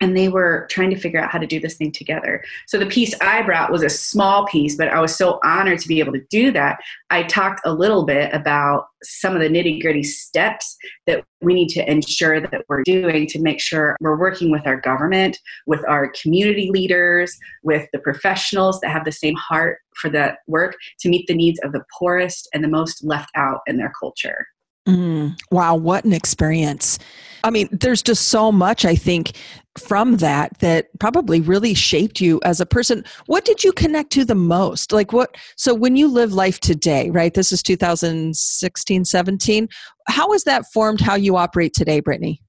and 0.04 0.14
they 0.14 0.28
were 0.28 0.66
trying 0.70 0.90
to 0.90 0.98
figure 0.98 1.18
out 1.18 1.30
how 1.30 1.38
to 1.38 1.46
do 1.46 1.58
this 1.58 1.76
thing 1.76 1.90
together. 1.90 2.44
So 2.66 2.78
the 2.78 2.84
piece 2.84 3.14
I 3.22 3.40
brought 3.40 3.72
was 3.72 3.82
a 3.82 3.88
small 3.88 4.46
piece, 4.46 4.76
but 4.76 4.88
I 4.88 5.00
was 5.00 5.16
so 5.16 5.40
honored 5.42 5.78
to 5.78 5.88
be 5.88 5.98
able 5.98 6.12
to 6.12 6.20
do 6.28 6.52
that. 6.52 6.78
I 7.08 7.22
talked 7.22 7.62
a 7.64 7.72
little 7.72 8.04
bit 8.04 8.30
about 8.34 8.88
some 9.02 9.34
of 9.34 9.40
the 9.40 9.48
nitty 9.48 9.80
gritty 9.80 10.02
steps 10.02 10.76
that 11.06 11.24
we 11.40 11.54
need 11.54 11.70
to 11.70 11.90
ensure 11.90 12.38
that 12.38 12.66
we're 12.68 12.82
doing 12.82 13.26
to 13.28 13.40
make 13.40 13.62
sure 13.62 13.96
we're 14.00 14.18
working 14.18 14.50
with 14.50 14.66
our 14.66 14.78
government, 14.78 15.38
with 15.66 15.82
our 15.88 16.12
community 16.20 16.68
leaders, 16.70 17.34
with 17.62 17.88
the 17.94 17.98
professionals 18.00 18.80
that 18.80 18.90
have 18.90 19.06
the 19.06 19.12
same 19.12 19.36
heart 19.36 19.78
for 19.96 20.10
that 20.10 20.38
work 20.46 20.76
to 21.00 21.08
meet 21.08 21.26
the 21.28 21.34
needs 21.34 21.58
of 21.64 21.72
the 21.72 21.82
poorest 21.98 22.46
and 22.52 22.62
the 22.62 22.68
most 22.68 23.02
left 23.02 23.30
out 23.36 23.60
in 23.66 23.78
their 23.78 23.92
culture. 23.98 24.46
Mm, 24.86 25.40
wow, 25.50 25.74
what 25.76 26.04
an 26.04 26.12
experience. 26.12 26.98
I 27.42 27.50
mean, 27.50 27.68
there's 27.72 28.02
just 28.02 28.28
so 28.28 28.52
much, 28.52 28.84
I 28.84 28.94
think, 28.94 29.32
from 29.78 30.18
that 30.18 30.58
that 30.60 30.86
probably 31.00 31.40
really 31.40 31.74
shaped 31.74 32.20
you 32.20 32.40
as 32.44 32.60
a 32.60 32.66
person. 32.66 33.04
What 33.26 33.44
did 33.44 33.64
you 33.64 33.72
connect 33.72 34.10
to 34.12 34.24
the 34.24 34.34
most? 34.34 34.92
Like, 34.92 35.12
what? 35.12 35.36
So, 35.56 35.74
when 35.74 35.96
you 35.96 36.08
live 36.08 36.32
life 36.32 36.60
today, 36.60 37.10
right? 37.10 37.34
This 37.34 37.52
is 37.52 37.62
2016, 37.62 39.04
17. 39.04 39.68
How 40.08 40.32
has 40.32 40.44
that 40.44 40.64
formed 40.72 41.00
how 41.00 41.14
you 41.16 41.36
operate 41.36 41.74
today, 41.74 42.00
Brittany? 42.00 42.40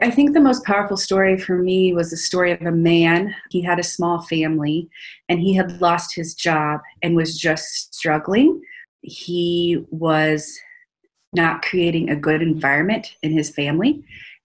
I 0.00 0.10
think 0.10 0.32
the 0.32 0.40
most 0.40 0.64
powerful 0.64 0.96
story 0.96 1.38
for 1.38 1.58
me 1.58 1.92
was 1.92 2.10
the 2.10 2.16
story 2.16 2.50
of 2.50 2.62
a 2.62 2.72
man. 2.72 3.34
He 3.50 3.62
had 3.62 3.78
a 3.78 3.84
small 3.84 4.22
family 4.22 4.88
and 5.28 5.38
he 5.38 5.54
had 5.54 5.80
lost 5.80 6.14
his 6.14 6.34
job 6.34 6.80
and 7.02 7.14
was 7.14 7.38
just 7.38 7.94
struggling. 7.94 8.60
He 9.02 9.84
was 9.90 10.58
not 11.32 11.62
creating 11.62 12.10
a 12.10 12.16
good 12.16 12.42
environment 12.42 13.14
in 13.22 13.32
his 13.32 13.50
family. 13.50 14.02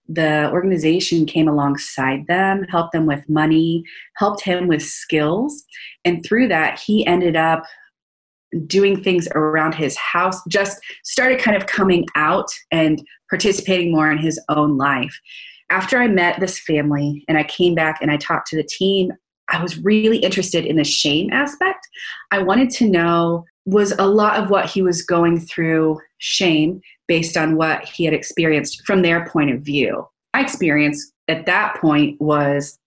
The 0.08 0.50
organization 0.52 1.26
came 1.26 1.48
alongside 1.48 2.26
them, 2.26 2.64
helped 2.64 2.92
them 2.92 3.06
with 3.06 3.28
money, 3.28 3.84
helped 4.16 4.42
him 4.42 4.66
with 4.66 4.82
skills. 4.82 5.64
And 6.04 6.24
through 6.24 6.48
that, 6.48 6.80
he 6.80 7.06
ended 7.06 7.36
up 7.36 7.64
doing 8.66 9.02
things 9.02 9.28
around 9.34 9.74
his 9.74 9.96
house, 9.96 10.40
just 10.48 10.80
started 11.04 11.38
kind 11.38 11.56
of 11.56 11.66
coming 11.66 12.06
out 12.14 12.48
and 12.70 13.02
participating 13.28 13.92
more 13.92 14.10
in 14.10 14.18
his 14.18 14.40
own 14.48 14.78
life. 14.78 15.14
After 15.70 15.98
I 15.98 16.08
met 16.08 16.40
this 16.40 16.58
family 16.60 17.24
and 17.28 17.36
I 17.36 17.44
came 17.44 17.74
back 17.74 17.98
and 18.00 18.10
I 18.10 18.16
talked 18.16 18.48
to 18.48 18.56
the 18.56 18.64
team, 18.64 19.12
I 19.50 19.62
was 19.62 19.78
really 19.78 20.18
interested 20.18 20.64
in 20.64 20.76
the 20.76 20.84
shame 20.84 21.30
aspect. 21.30 21.86
I 22.30 22.42
wanted 22.42 22.70
to 22.70 22.88
know 22.88 23.44
was 23.66 23.92
a 23.92 24.06
lot 24.06 24.42
of 24.42 24.48
what 24.48 24.66
he 24.66 24.80
was 24.80 25.02
going 25.02 25.40
through 25.40 26.00
shame 26.18 26.80
based 27.08 27.36
on 27.36 27.56
what 27.56 27.84
he 27.84 28.04
had 28.04 28.14
experienced 28.14 28.86
from 28.86 29.02
their 29.02 29.26
point 29.26 29.50
of 29.50 29.62
view. 29.62 30.06
My 30.34 30.42
experience 30.42 31.12
at 31.26 31.46
that 31.46 31.76
point 31.76 32.20
was 32.20 32.78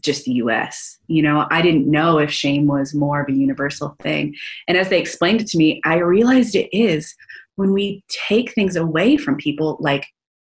just 0.00 0.24
the 0.24 0.32
US. 0.34 0.98
You 1.08 1.22
know, 1.22 1.46
I 1.50 1.60
didn't 1.60 1.90
know 1.90 2.18
if 2.18 2.30
shame 2.30 2.66
was 2.66 2.94
more 2.94 3.20
of 3.20 3.28
a 3.28 3.36
universal 3.36 3.96
thing. 4.00 4.34
And 4.66 4.78
as 4.78 4.88
they 4.88 5.00
explained 5.00 5.40
it 5.40 5.48
to 5.48 5.58
me, 5.58 5.80
I 5.84 5.98
realized 5.98 6.54
it 6.54 6.74
is 6.76 7.14
when 7.56 7.72
we 7.72 8.04
take 8.28 8.52
things 8.52 8.76
away 8.76 9.16
from 9.16 9.36
people 9.36 9.76
like 9.80 10.06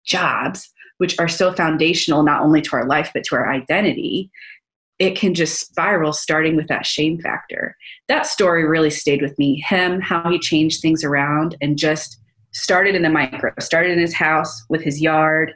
jobs, 0.04 0.72
which 0.98 1.18
are 1.18 1.28
so 1.28 1.52
foundational 1.52 2.22
not 2.22 2.42
only 2.42 2.62
to 2.62 2.76
our 2.76 2.86
life 2.86 3.10
but 3.12 3.24
to 3.24 3.36
our 3.36 3.50
identity, 3.50 4.30
it 4.98 5.16
can 5.16 5.34
just 5.34 5.58
spiral 5.60 6.12
starting 6.12 6.54
with 6.56 6.68
that 6.68 6.86
shame 6.86 7.20
factor. 7.20 7.76
That 8.08 8.26
story 8.26 8.64
really 8.64 8.90
stayed 8.90 9.20
with 9.20 9.36
me. 9.38 9.60
Him, 9.66 10.00
how 10.00 10.30
he 10.30 10.38
changed 10.38 10.80
things 10.80 11.02
around 11.02 11.56
and 11.60 11.76
just 11.76 12.20
started 12.54 12.94
in 12.94 13.02
the 13.02 13.10
micro, 13.10 13.52
started 13.60 13.92
in 13.92 13.98
his 13.98 14.14
house 14.14 14.64
with 14.68 14.82
his 14.82 15.00
yard, 15.00 15.52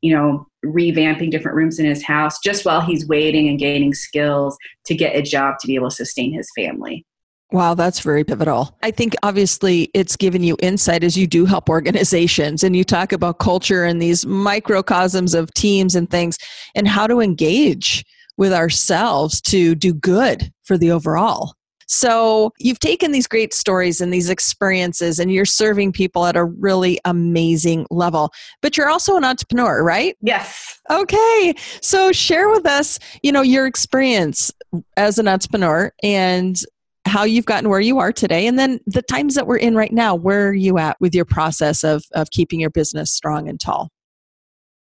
you 0.00 0.14
know, 0.14 0.46
revamping 0.64 1.30
different 1.30 1.56
rooms 1.56 1.78
in 1.78 1.86
his 1.86 2.02
house 2.02 2.38
just 2.42 2.64
while 2.64 2.80
he's 2.80 3.06
waiting 3.06 3.48
and 3.48 3.58
gaining 3.58 3.94
skills 3.94 4.56
to 4.86 4.94
get 4.94 5.16
a 5.16 5.22
job 5.22 5.56
to 5.60 5.66
be 5.66 5.74
able 5.74 5.90
to 5.90 5.96
sustain 5.96 6.32
his 6.32 6.48
family. 6.56 7.04
Wow, 7.52 7.74
that's 7.74 8.00
very 8.00 8.24
pivotal. 8.24 8.76
I 8.82 8.90
think 8.90 9.14
obviously 9.22 9.88
it's 9.94 10.16
given 10.16 10.42
you 10.42 10.56
insight 10.60 11.04
as 11.04 11.16
you 11.16 11.28
do 11.28 11.46
help 11.46 11.68
organizations 11.68 12.64
and 12.64 12.74
you 12.74 12.82
talk 12.82 13.12
about 13.12 13.38
culture 13.38 13.84
and 13.84 14.02
these 14.02 14.26
microcosms 14.26 15.32
of 15.32 15.54
teams 15.54 15.94
and 15.94 16.10
things 16.10 16.38
and 16.74 16.88
how 16.88 17.06
to 17.06 17.20
engage 17.20 18.04
with 18.36 18.52
ourselves 18.52 19.40
to 19.42 19.76
do 19.76 19.94
good 19.94 20.52
for 20.64 20.76
the 20.76 20.90
overall. 20.90 21.54
So 21.86 22.52
you've 22.58 22.80
taken 22.80 23.12
these 23.12 23.26
great 23.26 23.54
stories 23.54 24.00
and 24.00 24.12
these 24.12 24.28
experiences 24.28 25.18
and 25.18 25.32
you're 25.32 25.44
serving 25.44 25.92
people 25.92 26.26
at 26.26 26.36
a 26.36 26.44
really 26.44 26.98
amazing 27.04 27.86
level. 27.90 28.32
But 28.62 28.76
you're 28.76 28.90
also 28.90 29.16
an 29.16 29.24
entrepreneur, 29.24 29.82
right? 29.82 30.16
Yes. 30.20 30.80
Okay. 30.90 31.54
So 31.80 32.12
share 32.12 32.48
with 32.48 32.66
us, 32.66 32.98
you 33.22 33.32
know, 33.32 33.42
your 33.42 33.66
experience 33.66 34.52
as 34.96 35.18
an 35.18 35.28
entrepreneur 35.28 35.92
and 36.02 36.60
how 37.06 37.22
you've 37.22 37.46
gotten 37.46 37.70
where 37.70 37.80
you 37.80 37.98
are 37.98 38.12
today 38.12 38.46
and 38.46 38.58
then 38.58 38.80
the 38.86 39.02
times 39.02 39.36
that 39.36 39.46
we're 39.46 39.56
in 39.56 39.76
right 39.76 39.92
now 39.92 40.12
where 40.14 40.48
are 40.48 40.54
you 40.54 40.76
at 40.76 40.96
with 41.00 41.14
your 41.14 41.24
process 41.24 41.84
of 41.84 42.04
of 42.14 42.30
keeping 42.30 42.58
your 42.58 42.70
business 42.70 43.12
strong 43.12 43.48
and 43.48 43.60
tall 43.60 43.90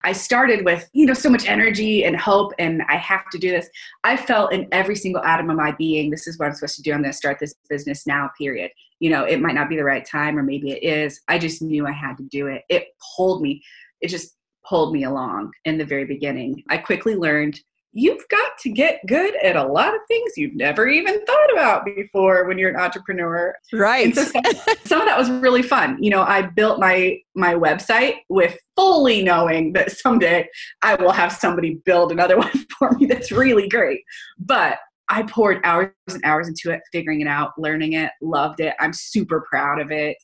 I 0.03 0.13
started 0.13 0.65
with, 0.65 0.89
you 0.93 1.07
know, 1.07 1.15
so 1.15 1.29
much 1.29 1.47
energy 1.47 2.05
and 2.05 2.17
hope 2.17 2.53
and 2.59 2.83
I 2.89 2.97
have 2.97 3.29
to 3.33 3.39
do 3.39 3.51
this. 3.51 3.69
I 4.03 4.17
felt 4.17 4.53
in 4.53 4.67
every 4.73 4.97
single 4.97 5.23
atom 5.23 5.51
of 5.51 5.57
my 5.57 5.73
being, 5.73 6.11
this 6.11 6.27
is 6.27 6.39
what 6.39 6.47
I'm 6.47 6.55
supposed 6.55 6.77
to 6.77 6.83
do. 6.83 6.93
I'm 6.93 7.03
going 7.03 7.13
to 7.13 7.17
start 7.17 7.39
this 7.39 7.55
business 7.69 8.07
now, 8.07 8.31
period. 8.39 8.71
You 9.01 9.11
know, 9.11 9.25
it 9.25 9.41
might 9.41 9.55
not 9.55 9.69
be 9.69 9.77
the 9.77 9.85
right 9.85 10.05
time 10.05 10.39
or 10.39 10.43
maybe 10.43 10.73
it 10.73 10.83
is. 10.83 11.21
I 11.29 11.39
just 11.39 11.61
knew 11.63 11.87
I 11.87 11.93
had 11.93 12.17
to 12.19 12.25
do 12.25 12.47
it. 12.47 12.63
It 12.69 12.89
pulled 13.17 13.43
me. 13.43 13.63
It 14.01 14.09
just 14.09 14.37
pulled 14.67 14.93
me 14.93 15.05
along 15.05 15.53
in 15.65 15.79
the 15.79 15.85
very 15.85 16.05
beginning. 16.05 16.63
I 16.71 16.79
quickly 16.79 17.15
learned 17.15 17.61
you've 17.93 18.23
got 18.29 18.57
to 18.59 18.71
get 18.71 19.01
good 19.07 19.35
at 19.43 19.57
a 19.57 19.65
lot 19.65 19.95
of 19.95 20.01
things 20.07 20.33
you've 20.37 20.55
never 20.55 20.87
even 20.87 21.25
thought 21.25 21.53
about 21.53 21.85
before 21.85 22.47
when 22.47 22.59
you're 22.59 22.71
an 22.71 22.81
entrepreneur. 22.81 23.55
Right. 23.73 24.15
So 24.15 24.25
some, 24.25 24.43
some, 24.85 25.01
of 25.01 25.07
that 25.07 25.19
was 25.19 25.31
really 25.31 25.63
fun. 25.63 26.01
You 26.03 26.11
know, 26.11 26.23
I 26.23 26.43
built 26.43 26.79
my 26.79 27.19
my 27.35 27.55
website 27.55 28.17
with 28.29 28.57
fully 28.77 29.23
knowing 29.23 29.73
that 29.73 29.93
someday 29.93 30.49
I 30.83 30.95
will 30.95 31.13
have 31.13 31.33
somebody 31.33 31.81
build 31.85 32.13
another 32.13 32.37
one 32.39 32.67
for 32.79 32.93
me 32.93 33.07
that's 33.07 33.33
really 33.33 33.69
great. 33.69 34.03
But 34.39 34.79
I 35.09 35.25
poured 35.25 35.61
hours 35.65 35.91
and 36.09 36.23
hours 36.25 36.47
into 36.47 36.71
it, 36.71 36.81
figuring 36.93 37.21
it 37.21 37.27
out, 37.27 37.51
learning 37.59 37.95
it, 37.95 38.13
loved 38.23 38.61
it. 38.61 38.75
I'm 38.79 38.93
super 38.93 39.45
proud 39.51 39.81
of 39.81 39.91
it. 39.91 40.17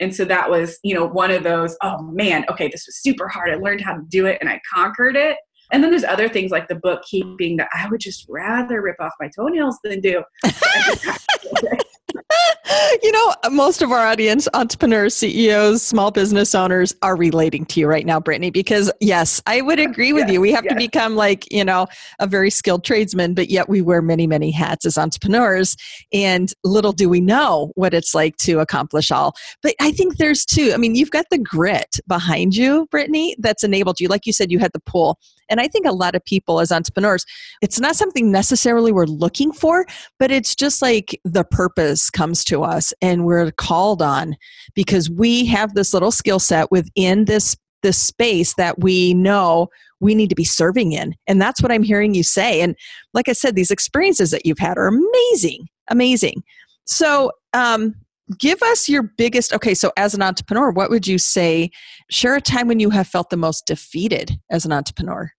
And 0.00 0.14
so 0.14 0.24
that 0.26 0.50
was, 0.50 0.78
you 0.82 0.94
know, 0.94 1.06
one 1.06 1.30
of 1.30 1.44
those, 1.44 1.76
oh 1.82 2.02
man, 2.02 2.44
okay, 2.50 2.68
this 2.68 2.84
was 2.86 2.96
super 2.96 3.26
hard. 3.28 3.50
I 3.50 3.54
learned 3.54 3.80
how 3.80 3.94
to 3.94 4.02
do 4.08 4.26
it 4.26 4.38
and 4.40 4.50
I 4.50 4.60
conquered 4.72 5.16
it. 5.16 5.38
And 5.72 5.82
then 5.82 5.90
there's 5.90 6.04
other 6.04 6.28
things 6.28 6.50
like 6.50 6.68
the 6.68 6.74
bookkeeping 6.76 7.56
that 7.56 7.68
I 7.74 7.88
would 7.88 8.00
just 8.00 8.26
rather 8.28 8.82
rip 8.82 8.96
off 9.00 9.12
my 9.20 9.28
toenails 9.34 9.78
than 9.82 10.00
do. 10.00 10.22
you 13.02 13.12
know, 13.12 13.34
most 13.50 13.82
of 13.82 13.90
our 13.90 14.06
audience, 14.06 14.48
entrepreneurs, 14.54 15.14
CEOs, 15.14 15.82
small 15.82 16.10
business 16.10 16.54
owners, 16.54 16.94
are 17.02 17.16
relating 17.16 17.64
to 17.66 17.80
you 17.80 17.86
right 17.86 18.06
now, 18.06 18.20
Brittany, 18.20 18.50
because 18.50 18.90
yes, 19.00 19.42
I 19.46 19.60
would 19.60 19.78
agree 19.78 20.12
with 20.12 20.24
yes, 20.24 20.32
you. 20.32 20.40
We 20.40 20.52
have 20.52 20.64
yes. 20.64 20.72
to 20.72 20.78
become 20.78 21.16
like, 21.16 21.50
you 21.52 21.64
know, 21.64 21.86
a 22.18 22.26
very 22.26 22.50
skilled 22.50 22.84
tradesman, 22.84 23.34
but 23.34 23.50
yet 23.50 23.68
we 23.68 23.82
wear 23.82 24.02
many, 24.02 24.26
many 24.26 24.50
hats 24.50 24.86
as 24.86 24.98
entrepreneurs. 24.98 25.76
And 26.12 26.52
little 26.62 26.92
do 26.92 27.08
we 27.08 27.20
know 27.20 27.72
what 27.74 27.94
it's 27.94 28.14
like 28.14 28.36
to 28.38 28.60
accomplish 28.60 29.10
all. 29.10 29.34
But 29.62 29.74
I 29.80 29.92
think 29.92 30.16
there's 30.16 30.44
two. 30.44 30.72
I 30.72 30.76
mean, 30.76 30.94
you've 30.94 31.10
got 31.10 31.26
the 31.30 31.38
grit 31.38 31.96
behind 32.06 32.56
you, 32.56 32.86
Brittany, 32.90 33.36
that's 33.38 33.64
enabled 33.64 34.00
you. 34.00 34.08
Like 34.08 34.26
you 34.26 34.32
said, 34.32 34.50
you 34.50 34.58
had 34.58 34.72
the 34.72 34.80
pull. 34.80 35.18
And 35.48 35.60
I 35.60 35.68
think 35.68 35.86
a 35.86 35.92
lot 35.92 36.14
of 36.14 36.24
people 36.24 36.60
as 36.60 36.72
entrepreneurs, 36.72 37.24
it's 37.62 37.80
not 37.80 37.96
something 37.96 38.30
necessarily 38.30 38.92
we're 38.92 39.06
looking 39.06 39.52
for, 39.52 39.86
but 40.18 40.30
it's 40.30 40.54
just 40.54 40.82
like 40.82 41.18
the 41.24 41.44
purpose 41.44 42.10
comes 42.10 42.44
to 42.44 42.62
us 42.62 42.92
and 43.00 43.24
we're 43.24 43.50
called 43.52 44.02
on 44.02 44.36
because 44.74 45.10
we 45.10 45.44
have 45.46 45.74
this 45.74 45.92
little 45.92 46.10
skill 46.10 46.38
set 46.38 46.70
within 46.70 47.24
this 47.26 47.56
this 47.82 47.98
space 47.98 48.54
that 48.54 48.80
we 48.80 49.12
know 49.12 49.68
we 50.00 50.14
need 50.14 50.30
to 50.30 50.34
be 50.34 50.44
serving 50.44 50.92
in. 50.92 51.14
And 51.26 51.40
that's 51.40 51.62
what 51.62 51.70
I'm 51.70 51.82
hearing 51.82 52.14
you 52.14 52.22
say. 52.22 52.60
And 52.60 52.74
like 53.12 53.28
I 53.28 53.32
said, 53.32 53.54
these 53.54 53.70
experiences 53.70 54.30
that 54.30 54.46
you've 54.46 54.58
had 54.58 54.78
are 54.78 54.88
amazing, 54.88 55.68
amazing. 55.88 56.42
So, 56.86 57.30
um, 57.52 57.94
give 58.38 58.62
us 58.62 58.88
your 58.88 59.02
biggest 59.02 59.52
okay 59.52 59.74
so 59.74 59.92
as 59.96 60.14
an 60.14 60.22
entrepreneur 60.22 60.70
what 60.70 60.90
would 60.90 61.06
you 61.06 61.18
say 61.18 61.70
share 62.10 62.34
a 62.34 62.40
time 62.40 62.68
when 62.68 62.80
you 62.80 62.90
have 62.90 63.06
felt 63.06 63.30
the 63.30 63.36
most 63.36 63.66
defeated 63.66 64.38
as 64.50 64.64
an 64.64 64.72
entrepreneur? 64.72 65.30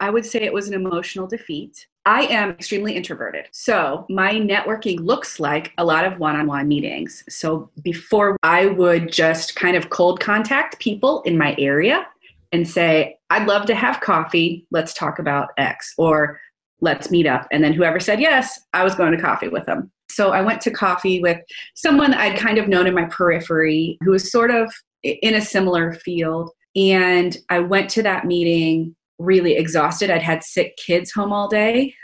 I 0.00 0.10
would 0.10 0.26
say 0.26 0.42
it 0.42 0.52
was 0.52 0.68
an 0.68 0.74
emotional 0.74 1.26
defeat. 1.26 1.86
I 2.04 2.22
am 2.24 2.50
extremely 2.50 2.96
introverted 2.96 3.48
so 3.52 4.06
my 4.08 4.32
networking 4.32 5.00
looks 5.00 5.40
like 5.40 5.72
a 5.78 5.84
lot 5.84 6.04
of 6.04 6.18
one-on-one 6.18 6.68
meetings. 6.68 7.22
So 7.28 7.70
before 7.82 8.36
i 8.42 8.66
would 8.66 9.12
just 9.12 9.56
kind 9.56 9.76
of 9.76 9.90
cold 9.90 10.20
contact 10.20 10.78
people 10.78 11.22
in 11.22 11.36
my 11.36 11.54
area 11.58 12.06
and 12.52 12.68
say 12.68 13.18
i'd 13.30 13.46
love 13.46 13.66
to 13.66 13.74
have 13.74 14.00
coffee. 14.00 14.66
Let's 14.70 14.94
talk 14.94 15.18
about 15.18 15.50
x 15.58 15.92
or 15.98 16.40
let's 16.80 17.10
meet 17.10 17.26
up. 17.26 17.46
And 17.52 17.62
then 17.62 17.74
whoever 17.74 18.00
said 18.00 18.20
yes 18.20 18.58
i 18.72 18.82
was 18.82 18.94
going 18.94 19.12
to 19.12 19.20
coffee 19.20 19.48
with 19.48 19.66
them 19.66 19.90
so 20.10 20.30
I 20.32 20.42
went 20.42 20.60
to 20.62 20.70
coffee 20.70 21.20
with 21.20 21.38
someone 21.74 22.14
I'd 22.14 22.38
kind 22.38 22.58
of 22.58 22.68
known 22.68 22.86
in 22.86 22.94
my 22.94 23.06
periphery 23.06 23.98
who 24.02 24.12
was 24.12 24.30
sort 24.30 24.50
of 24.50 24.72
in 25.02 25.34
a 25.34 25.40
similar 25.40 25.92
field. 25.92 26.50
And 26.76 27.36
I 27.50 27.60
went 27.60 27.90
to 27.90 28.02
that 28.02 28.24
meeting 28.26 28.94
really 29.18 29.56
exhausted. 29.56 30.10
I'd 30.10 30.22
had 30.22 30.42
sick 30.42 30.76
kids 30.76 31.12
home 31.12 31.32
all 31.32 31.48
day. 31.48 31.94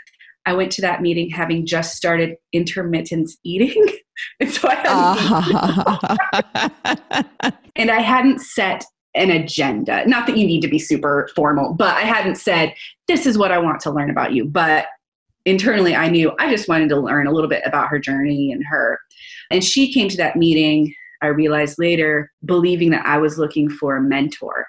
I 0.45 0.53
went 0.53 0.71
to 0.73 0.81
that 0.81 1.01
meeting 1.01 1.29
having 1.29 1.65
just 1.65 1.95
started 1.95 2.35
intermittent 2.51 3.29
eating. 3.43 3.87
and 4.39 4.51
so 4.51 4.67
I 4.67 4.75
hadn't 4.75 4.89
ah. 6.63 7.51
and 7.75 7.91
I 7.91 7.99
hadn't 7.99 8.39
set 8.39 8.83
an 9.13 9.29
agenda. 9.29 10.07
Not 10.07 10.25
that 10.27 10.37
you 10.37 10.47
need 10.47 10.61
to 10.61 10.67
be 10.67 10.79
super 10.79 11.29
formal, 11.35 11.73
but 11.73 11.95
I 11.95 12.01
hadn't 12.01 12.35
said, 12.35 12.73
this 13.07 13.25
is 13.25 13.37
what 13.37 13.51
I 13.51 13.57
want 13.57 13.81
to 13.81 13.91
learn 13.91 14.09
about 14.09 14.33
you. 14.33 14.45
But 14.45 14.85
internally 15.45 15.95
I 15.95 16.09
knew 16.09 16.31
I 16.39 16.49
just 16.49 16.67
wanted 16.67 16.89
to 16.89 16.99
learn 16.99 17.27
a 17.27 17.31
little 17.31 17.49
bit 17.49 17.63
about 17.65 17.87
her 17.87 17.99
journey 17.99 18.51
and 18.51 18.63
her. 18.65 18.99
And 19.49 19.63
she 19.63 19.93
came 19.93 20.07
to 20.09 20.17
that 20.17 20.35
meeting, 20.35 20.93
I 21.21 21.27
realized 21.27 21.77
later, 21.77 22.31
believing 22.45 22.89
that 22.91 23.05
I 23.05 23.17
was 23.17 23.37
looking 23.37 23.69
for 23.69 23.97
a 23.97 24.01
mentor. 24.01 24.67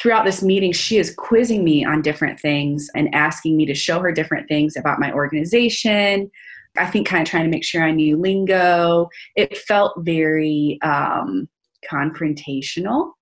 Throughout 0.00 0.24
this 0.24 0.42
meeting, 0.42 0.72
she 0.72 0.98
is 0.98 1.14
quizzing 1.14 1.64
me 1.64 1.84
on 1.84 2.02
different 2.02 2.38
things 2.40 2.90
and 2.94 3.14
asking 3.14 3.56
me 3.56 3.64
to 3.66 3.74
show 3.74 4.00
her 4.00 4.12
different 4.12 4.48
things 4.48 4.76
about 4.76 5.00
my 5.00 5.12
organization. 5.12 6.30
I 6.76 6.86
think 6.86 7.06
kind 7.06 7.22
of 7.22 7.28
trying 7.28 7.44
to 7.44 7.50
make 7.50 7.64
sure 7.64 7.82
I 7.82 7.90
knew 7.90 8.16
lingo. 8.16 9.08
It 9.34 9.56
felt 9.56 9.94
very 10.00 10.78
um, 10.82 11.48
confrontational. 11.90 13.12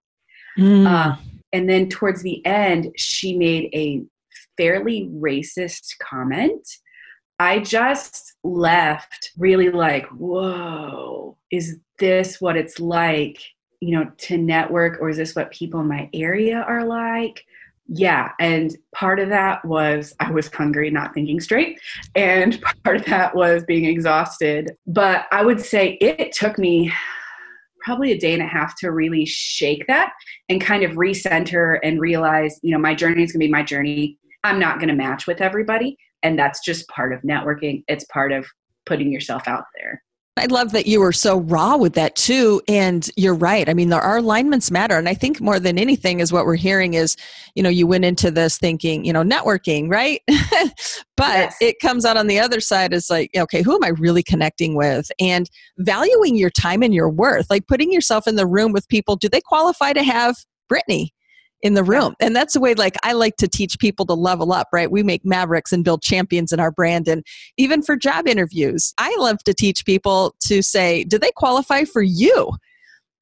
Mm. 0.58 0.86
Uh, 0.86 1.16
and 1.52 1.68
then 1.68 1.88
towards 1.88 2.22
the 2.22 2.44
end, 2.44 2.92
she 2.96 3.36
made 3.36 3.70
a 3.72 4.02
fairly 4.56 5.10
racist 5.14 5.98
comment. 6.00 6.66
I 7.38 7.58
just 7.58 8.34
left 8.44 9.32
really 9.36 9.70
like, 9.70 10.06
whoa, 10.08 11.36
is 11.50 11.78
this 11.98 12.40
what 12.40 12.56
it's 12.56 12.80
like, 12.80 13.38
you 13.80 13.96
know, 13.96 14.10
to 14.16 14.38
network, 14.38 15.00
or 15.00 15.10
is 15.10 15.18
this 15.18 15.34
what 15.34 15.50
people 15.50 15.80
in 15.80 15.88
my 15.88 16.08
area 16.14 16.64
are 16.66 16.84
like? 16.84 17.44
Yeah. 17.88 18.32
And 18.40 18.76
part 18.94 19.20
of 19.20 19.28
that 19.28 19.64
was 19.64 20.14
I 20.18 20.30
was 20.30 20.52
hungry, 20.52 20.90
not 20.90 21.14
thinking 21.14 21.40
straight. 21.40 21.78
And 22.14 22.60
part 22.84 22.96
of 22.96 23.04
that 23.06 23.34
was 23.34 23.64
being 23.64 23.84
exhausted. 23.84 24.76
But 24.86 25.26
I 25.30 25.44
would 25.44 25.60
say 25.60 25.98
it 26.00 26.32
took 26.32 26.58
me 26.58 26.92
probably 27.86 28.10
a 28.10 28.18
day 28.18 28.34
and 28.34 28.42
a 28.42 28.46
half 28.46 28.76
to 28.76 28.90
really 28.90 29.24
shake 29.24 29.86
that 29.86 30.12
and 30.48 30.60
kind 30.60 30.82
of 30.82 30.92
recenter 30.92 31.78
and 31.84 32.00
realize, 32.00 32.58
you 32.62 32.72
know, 32.72 32.78
my 32.78 32.94
journey 32.94 33.22
is 33.22 33.30
going 33.30 33.40
to 33.40 33.46
be 33.46 33.52
my 33.52 33.62
journey. 33.62 34.18
I'm 34.46 34.58
not 34.58 34.78
going 34.78 34.88
to 34.88 34.94
match 34.94 35.26
with 35.26 35.40
everybody. 35.40 35.96
And 36.22 36.38
that's 36.38 36.64
just 36.64 36.88
part 36.88 37.12
of 37.12 37.20
networking, 37.22 37.84
it's 37.88 38.04
part 38.04 38.32
of 38.32 38.46
putting 38.86 39.12
yourself 39.12 39.46
out 39.46 39.64
there. 39.76 40.02
I 40.38 40.46
love 40.46 40.72
that 40.72 40.86
you 40.86 41.00
were 41.00 41.12
so 41.12 41.40
raw 41.40 41.76
with 41.76 41.94
that 41.94 42.14
too. 42.14 42.60
And 42.68 43.08
you're 43.16 43.34
right. 43.34 43.70
I 43.70 43.74
mean, 43.74 43.88
there 43.88 44.00
are 44.00 44.18
alignments 44.18 44.70
matter. 44.70 44.98
And 44.98 45.08
I 45.08 45.14
think 45.14 45.40
more 45.40 45.58
than 45.58 45.78
anything 45.78 46.20
is 46.20 46.30
what 46.30 46.44
we're 46.44 46.56
hearing 46.56 46.92
is, 46.92 47.16
you 47.54 47.62
know, 47.62 47.70
you 47.70 47.86
went 47.86 48.04
into 48.04 48.30
this 48.30 48.58
thinking, 48.58 49.06
you 49.06 49.14
know, 49.14 49.22
networking, 49.22 49.90
right? 49.90 50.20
but 51.16 51.26
yes. 51.26 51.56
it 51.62 51.76
comes 51.80 52.04
out 52.04 52.18
on 52.18 52.26
the 52.26 52.38
other 52.38 52.60
side 52.60 52.92
is 52.92 53.08
like, 53.08 53.30
okay, 53.34 53.62
who 53.62 53.74
am 53.74 53.82
I 53.82 53.88
really 53.88 54.22
connecting 54.22 54.76
with? 54.76 55.10
And 55.18 55.48
valuing 55.78 56.36
your 56.36 56.50
time 56.50 56.82
and 56.82 56.92
your 56.92 57.08
worth, 57.08 57.46
like 57.48 57.66
putting 57.66 57.90
yourself 57.90 58.26
in 58.26 58.36
the 58.36 58.46
room 58.46 58.72
with 58.72 58.88
people. 58.88 59.16
Do 59.16 59.30
they 59.30 59.40
qualify 59.40 59.94
to 59.94 60.02
have 60.02 60.36
Brittany? 60.68 61.14
In 61.62 61.74
the 61.74 61.84
room. 61.84 62.14
And 62.20 62.34
that's 62.36 62.54
the 62.54 62.60
way 62.60 62.74
like 62.74 62.96
I 63.02 63.12
like 63.12 63.36
to 63.36 63.48
teach 63.48 63.78
people 63.78 64.06
to 64.06 64.14
level 64.14 64.52
up, 64.52 64.68
right? 64.72 64.90
We 64.90 65.02
make 65.02 65.24
mavericks 65.24 65.72
and 65.72 65.84
build 65.84 66.02
champions 66.02 66.52
in 66.52 66.60
our 66.60 66.70
brand 66.70 67.08
and 67.08 67.24
even 67.56 67.82
for 67.82 67.96
job 67.96 68.28
interviews. 68.28 68.92
I 68.98 69.14
love 69.18 69.42
to 69.44 69.54
teach 69.54 69.84
people 69.84 70.34
to 70.44 70.62
say, 70.62 71.04
do 71.04 71.18
they 71.18 71.32
qualify 71.36 71.84
for 71.84 72.02
you? 72.02 72.52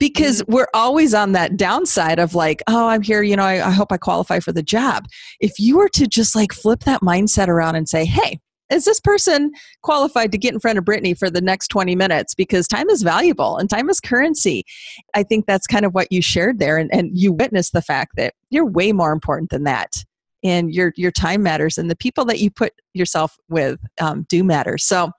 Because 0.00 0.42
mm-hmm. 0.42 0.52
we're 0.52 0.66
always 0.74 1.14
on 1.14 1.32
that 1.32 1.56
downside 1.56 2.18
of 2.18 2.34
like, 2.34 2.62
oh, 2.66 2.88
I'm 2.88 3.02
here, 3.02 3.22
you 3.22 3.36
know, 3.36 3.44
I, 3.44 3.68
I 3.68 3.70
hope 3.70 3.92
I 3.92 3.96
qualify 3.96 4.40
for 4.40 4.52
the 4.52 4.62
job. 4.62 5.06
If 5.40 5.52
you 5.58 5.78
were 5.78 5.88
to 5.90 6.06
just 6.06 6.34
like 6.34 6.52
flip 6.52 6.80
that 6.80 7.00
mindset 7.00 7.48
around 7.48 7.76
and 7.76 7.88
say, 7.88 8.04
hey, 8.04 8.40
is 8.70 8.84
this 8.84 9.00
person 9.00 9.52
qualified 9.82 10.32
to 10.32 10.38
get 10.38 10.54
in 10.54 10.60
front 10.60 10.78
of 10.78 10.84
Brittany 10.84 11.14
for 11.14 11.30
the 11.30 11.40
next 11.40 11.68
20 11.68 11.94
minutes? 11.94 12.34
Because 12.34 12.66
time 12.66 12.88
is 12.88 13.02
valuable 13.02 13.56
and 13.56 13.68
time 13.68 13.90
is 13.90 14.00
currency. 14.00 14.64
I 15.14 15.22
think 15.22 15.46
that's 15.46 15.66
kind 15.66 15.84
of 15.84 15.94
what 15.94 16.10
you 16.10 16.22
shared 16.22 16.58
there. 16.58 16.78
And, 16.78 16.92
and 16.92 17.10
you 17.16 17.32
witnessed 17.32 17.72
the 17.72 17.82
fact 17.82 18.16
that 18.16 18.34
you're 18.50 18.66
way 18.66 18.92
more 18.92 19.12
important 19.12 19.50
than 19.50 19.64
that. 19.64 19.92
And 20.42 20.74
your 20.74 20.92
your 20.94 21.10
time 21.10 21.42
matters, 21.42 21.78
and 21.78 21.90
the 21.90 21.96
people 21.96 22.26
that 22.26 22.38
you 22.38 22.50
put 22.50 22.74
yourself 22.92 23.38
with 23.48 23.80
um, 23.98 24.26
do 24.28 24.44
matter. 24.44 24.76
So, 24.76 25.10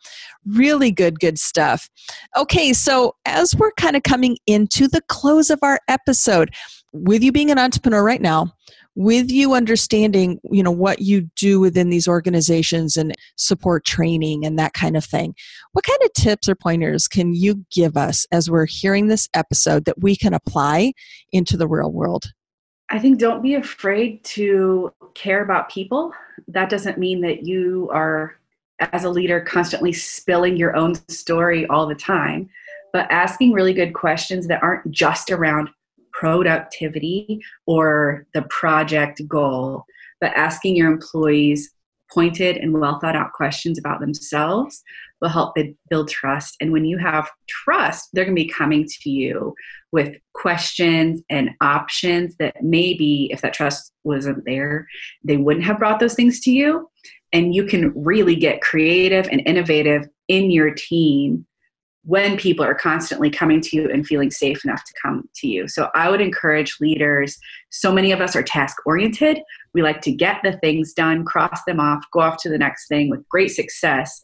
really 0.46 0.92
good, 0.92 1.20
good 1.20 1.40
stuff. 1.40 1.90
Okay, 2.38 2.74
so 2.74 3.16
as 3.26 3.56
we're 3.56 3.72
kind 3.72 3.96
of 3.96 4.04
coming 4.04 4.38
into 4.46 4.88
the 4.88 5.02
close 5.08 5.50
of 5.50 5.58
our 5.64 5.80
episode, 5.88 6.54
with 6.94 7.24
you 7.24 7.32
being 7.32 7.50
an 7.50 7.58
entrepreneur 7.58 8.04
right 8.04 8.22
now, 8.22 8.54
with 8.96 9.30
you 9.30 9.54
understanding 9.54 10.40
you 10.52 10.64
know 10.64 10.72
what 10.72 11.02
you 11.02 11.30
do 11.36 11.60
within 11.60 11.90
these 11.90 12.08
organizations 12.08 12.96
and 12.96 13.14
support 13.36 13.86
training 13.86 14.46
and 14.46 14.58
that 14.58 14.74
kind 14.74 14.96
of 14.96 15.04
thing 15.04 15.36
what 15.74 15.84
kind 15.84 16.00
of 16.04 16.14
tips 16.14 16.48
or 16.48 16.56
pointers 16.56 17.08
can 17.08 17.34
you 17.34 17.66
give 17.70 17.98
us 17.98 18.26
as 18.32 18.50
we're 18.50 18.66
hearing 18.66 19.08
this 19.08 19.28
episode 19.34 19.86
that 19.86 20.02
we 20.02 20.16
can 20.16 20.34
apply 20.34 20.94
into 21.32 21.58
the 21.58 21.68
real 21.68 21.92
world? 21.92 22.32
I 22.90 23.00
think 23.00 23.20
don't 23.20 23.42
be 23.42 23.56
afraid 23.56 24.24
to 24.24 24.94
care 25.16 25.44
about 25.44 25.70
people. 25.70 26.14
That 26.48 26.70
doesn't 26.70 26.98
mean 26.98 27.22
that 27.22 27.46
you 27.46 27.90
are 27.92 28.36
as 28.80 29.04
a 29.04 29.10
leader 29.10 29.42
constantly 29.42 29.92
spilling 29.92 30.56
your 30.56 30.76
own 30.76 30.96
story 31.10 31.66
all 31.68 31.88
the 31.88 31.96
time 31.96 32.50
but 32.96 33.12
asking 33.12 33.52
really 33.52 33.74
good 33.74 33.94
questions 33.94 34.48
that 34.48 34.64
aren't 34.64 34.90
just 34.90 35.30
around 35.30 35.70
productivity 36.18 37.42
or 37.66 38.26
the 38.34 38.44
project 38.44 39.22
goal, 39.28 39.84
but 40.22 40.32
asking 40.36 40.76
your 40.76 40.92
employees 40.92 41.72
pointed 42.12 42.58
and 42.58 42.74
well 42.74 43.00
thought 43.00 43.16
out 43.16 43.34
questions 43.34 43.78
about 43.78 44.00
themselves 44.00 44.84
will 45.22 45.30
help 45.30 45.56
build 45.90 46.10
trust. 46.10 46.56
And 46.62 46.72
when 46.72 46.86
you 46.86 46.98
have 46.98 47.30
trust, 47.48 48.10
they're 48.14 48.26
going 48.26 48.36
to 48.36 48.44
be 48.44 48.50
coming 48.50 48.88
to 49.02 49.10
you 49.10 49.54
with 49.92 50.16
questions 50.34 51.22
and 51.30 51.52
options 51.62 52.36
that 52.38 52.56
maybe 52.62 53.30
if 53.32 53.42
that 53.42 53.54
trust 53.54 53.92
wasn't 54.04 54.44
there, 54.46 54.88
they 55.24 55.38
wouldn't 55.38 55.66
have 55.66 55.80
brought 55.80 56.00
those 56.00 56.16
things 56.16 56.40
to 56.42 56.52
you. 56.52 56.90
And 57.34 57.56
you 57.56 57.66
can 57.66 57.92
really 57.96 58.36
get 58.36 58.62
creative 58.62 59.28
and 59.30 59.42
innovative 59.46 60.08
in 60.28 60.52
your 60.52 60.74
team 60.74 61.46
when 62.06 62.38
people 62.38 62.64
are 62.64 62.76
constantly 62.76 63.32
coming 63.32 63.60
to 63.60 63.76
you 63.76 63.90
and 63.90 64.06
feeling 64.06 64.30
safe 64.30 64.64
enough 64.64 64.84
to 64.86 64.94
come 65.02 65.28
to 65.36 65.48
you. 65.48 65.68
So 65.68 65.90
I 65.96 66.10
would 66.10 66.22
encourage 66.22 66.78
leaders. 66.80 67.38
So 67.72 67.92
many 67.92 68.12
of 68.12 68.22
us 68.22 68.36
are 68.36 68.44
task 68.44 68.78
oriented. 68.86 69.40
We 69.74 69.82
like 69.82 70.02
to 70.02 70.12
get 70.12 70.42
the 70.44 70.54
things 70.60 70.94
done, 70.94 71.26
cross 71.26 71.64
them 71.66 71.80
off, 71.80 72.06
go 72.14 72.20
off 72.20 72.38
to 72.44 72.50
the 72.50 72.60
next 72.60 72.88
thing 72.88 73.10
with 73.10 73.28
great 73.28 73.50
success. 73.50 74.24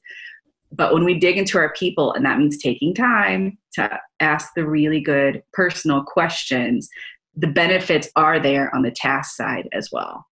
But 0.71 0.93
when 0.93 1.03
we 1.03 1.19
dig 1.19 1.37
into 1.37 1.57
our 1.57 1.73
people, 1.73 2.13
and 2.13 2.23
that 2.23 2.37
means 2.37 2.57
taking 2.59 2.93
time 2.93 3.57
to 3.73 3.99
ask 4.19 4.51
the 4.55 4.65
really 4.65 5.01
good 5.01 5.41
personal 5.51 6.03
questions, 6.03 6.87
the 7.35 7.47
benefits 7.47 8.09
are 8.15 8.39
there 8.39 8.73
on 8.75 8.83
the 8.83 8.91
task 8.91 9.35
side 9.35 9.67
as 9.73 9.89
well. 9.91 10.27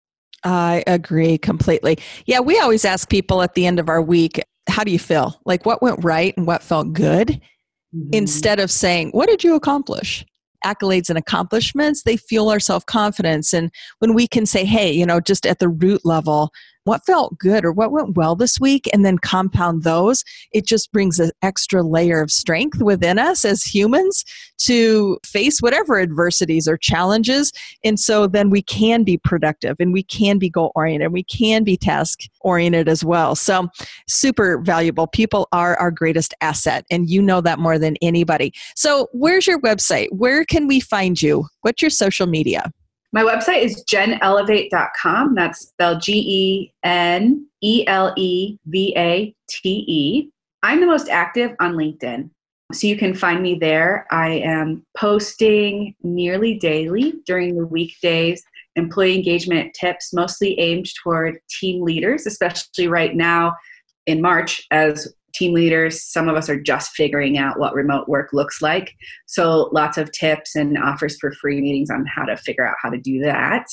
I 0.43 0.83
agree 0.87 1.37
completely. 1.37 1.97
Yeah, 2.25 2.39
we 2.39 2.59
always 2.59 2.85
ask 2.85 3.09
people 3.09 3.41
at 3.41 3.53
the 3.53 3.65
end 3.65 3.79
of 3.79 3.87
our 3.87 4.01
week, 4.01 4.41
how 4.67 4.83
do 4.83 4.91
you 4.91 4.99
feel? 4.99 5.39
Like 5.45 5.65
what 5.65 5.81
went 5.81 6.03
right 6.03 6.35
and 6.37 6.47
what 6.47 6.63
felt 6.63 6.93
good? 6.93 7.41
Mm-hmm. 7.95 8.09
Instead 8.13 8.59
of 8.59 8.71
saying, 8.71 9.11
what 9.11 9.29
did 9.29 9.43
you 9.43 9.55
accomplish? 9.55 10.25
accolades 10.65 11.09
and 11.09 11.17
accomplishments, 11.17 12.03
they 12.03 12.17
fuel 12.17 12.49
our 12.49 12.59
self 12.59 12.85
confidence. 12.85 13.53
And 13.53 13.71
when 13.99 14.13
we 14.13 14.27
can 14.27 14.45
say, 14.45 14.65
hey, 14.65 14.91
you 14.91 15.05
know, 15.05 15.19
just 15.19 15.45
at 15.45 15.59
the 15.59 15.69
root 15.69 16.01
level, 16.03 16.51
what 16.85 17.05
felt 17.05 17.37
good 17.37 17.65
or 17.65 17.71
what 17.71 17.91
went 17.91 18.15
well 18.15 18.35
this 18.35 18.59
week 18.59 18.89
and 18.93 19.05
then 19.05 19.17
compound 19.17 19.83
those 19.83 20.23
it 20.51 20.65
just 20.65 20.91
brings 20.91 21.19
an 21.19 21.31
extra 21.41 21.83
layer 21.83 22.21
of 22.21 22.31
strength 22.31 22.81
within 22.81 23.19
us 23.19 23.43
as 23.43 23.63
humans 23.63 24.23
to 24.57 25.19
face 25.25 25.59
whatever 25.59 25.99
adversities 25.99 26.67
or 26.67 26.77
challenges. 26.77 27.51
And 27.83 27.99
so 27.99 28.27
then 28.27 28.49
we 28.49 28.61
can 28.61 29.03
be 29.03 29.17
productive 29.17 29.75
and 29.79 29.93
we 29.93 30.03
can 30.03 30.37
be 30.37 30.49
goal 30.49 30.71
oriented 30.75 31.11
we 31.11 31.23
can 31.23 31.63
be 31.63 31.77
task 31.77 32.21
oriented 32.41 32.87
as 32.87 33.03
well. 33.03 33.35
So 33.35 33.67
super 34.07 34.59
valuable. 34.59 35.07
People 35.07 35.47
are 35.51 35.77
our 35.77 35.91
greatest 35.91 36.33
asset 36.41 36.85
and 36.89 37.09
you 37.09 37.21
know 37.21 37.41
that 37.41 37.59
more 37.59 37.77
than 37.77 37.95
anybody. 38.01 38.53
So 38.75 39.07
where's 39.13 39.47
your 39.47 39.59
website? 39.61 40.07
Where 40.11 40.45
can 40.45 40.67
we 40.67 40.79
find 40.79 41.21
you? 41.21 41.45
What's 41.61 41.81
your 41.81 41.91
social 41.91 42.27
media 42.27 42.71
my 43.15 43.23
website 43.23 43.61
is 43.61 43.81
genelevate.com. 43.89 45.35
That's 45.35 45.69
spelled 45.69 46.01
G 46.01 46.11
E 46.11 46.73
N 46.83 47.47
E 47.63 47.87
L 47.87 48.13
E 48.17 48.57
V 48.65 48.93
A 48.97 49.33
T 49.47 49.85
E. 49.87 50.29
I'm 50.63 50.81
the 50.81 50.85
most 50.85 51.07
active 51.07 51.55
on 51.61 51.75
LinkedIn. 51.75 52.29
So 52.73 52.87
you 52.87 52.97
can 52.97 53.13
find 53.13 53.41
me 53.41 53.55
there. 53.55 54.05
I 54.11 54.31
am 54.31 54.85
posting 54.97 55.95
nearly 56.03 56.55
daily 56.55 57.13
during 57.25 57.55
the 57.55 57.65
weekdays 57.65 58.43
employee 58.75 59.15
engagement 59.15 59.73
tips, 59.73 60.11
mostly 60.11 60.59
aimed 60.59 60.89
toward 61.01 61.39
team 61.49 61.81
leaders, 61.83 62.25
especially 62.25 62.89
right 62.89 63.15
now 63.15 63.55
in 64.07 64.21
March 64.21 64.67
as 64.71 65.13
team 65.35 65.53
leaders. 65.53 66.03
Some 66.03 66.29
of 66.29 66.35
us 66.35 66.49
are 66.49 66.59
just 66.59 66.91
figuring 66.91 67.37
out 67.37 67.59
what 67.59 67.73
remote 67.73 68.07
work 68.07 68.29
looks 68.33 68.61
like. 68.61 68.95
So, 69.25 69.69
lots 69.71 69.97
of 69.97 70.11
tips 70.11 70.55
and 70.55 70.77
offers 70.77 71.17
for 71.19 71.31
free 71.33 71.61
meetings 71.61 71.89
on 71.89 72.05
how 72.05 72.25
to 72.25 72.37
figure 72.37 72.67
out 72.67 72.75
how 72.81 72.89
to 72.89 72.97
do 72.97 73.21
that. 73.21 73.65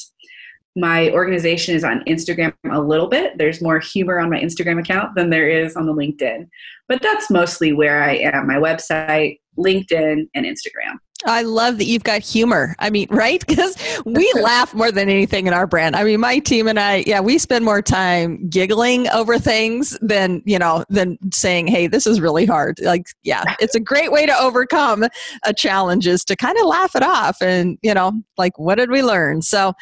My 0.75 1.11
organization 1.11 1.75
is 1.75 1.85
on 1.85 2.03
Instagram 2.05 2.55
a 2.71 2.81
little 2.81 3.09
bit. 3.09 3.37
There's 3.37 3.61
more 3.61 3.79
humor 3.79 4.19
on 4.19 4.31
my 4.31 4.41
Instagram 4.41 4.81
account 4.81 5.15
than 5.15 5.29
there 5.29 5.49
is 5.49 5.77
on 5.77 5.87
the 5.87 5.95
LinkedIn, 5.95 6.49
but 6.89 7.03
that's 7.03 7.31
mostly 7.31 7.73
where 7.73 8.03
I 8.03 8.15
am 8.17 8.47
my 8.47 8.57
website, 8.57 9.39
LinkedIn, 9.59 10.29
and 10.35 10.47
Instagram. 10.47 10.99
I 11.25 11.43
love 11.43 11.79
that 11.79 11.85
you've 11.85 12.05
got 12.05 12.21
humor. 12.21 12.75
I 12.79 12.91
mean, 12.91 13.09
right? 13.11 13.43
Because 13.53 13.77
we 14.07 14.33
laugh 14.41 14.73
more 14.73 14.91
than 14.91 15.11
anything 15.11 15.47
in 15.47 15.53
our 15.53 15.67
brand. 15.67 15.95
I 15.95 16.05
mean, 16.05 16.21
my 16.21 16.39
team 16.39 16.69
and 16.69 16.81
I, 16.81 17.05
yeah, 17.07 17.21
we 17.21 17.37
spend 17.37 17.67
more 17.67 17.83
time 17.83 18.49
giggling 18.49 19.09
over 19.09 19.39
things 19.39 19.99
than, 20.01 20.43
you 20.47 20.59
know, 20.59 20.85
than 20.89 21.19
saying, 21.33 21.67
hey, 21.67 21.87
this 21.87 22.07
is 22.07 22.19
really 22.19 22.47
hard. 22.47 22.79
Like, 22.81 23.05
yeah, 23.25 23.45
it's 23.61 23.75
a 23.75 23.81
great 23.81 24.11
way 24.11 24.25
to 24.25 24.35
overcome 24.39 25.05
a 25.45 25.53
challenge 25.53 26.07
is 26.07 26.25
to 26.25 26.37
kind 26.37 26.57
of 26.59 26.65
laugh 26.65 26.97
it 26.97 27.03
off 27.03 27.43
and, 27.43 27.79
you 27.83 27.93
know, 27.93 28.13
like, 28.39 28.59
what 28.59 28.77
did 28.77 28.91
we 28.91 29.03
learn? 29.03 29.43
So, 29.43 29.75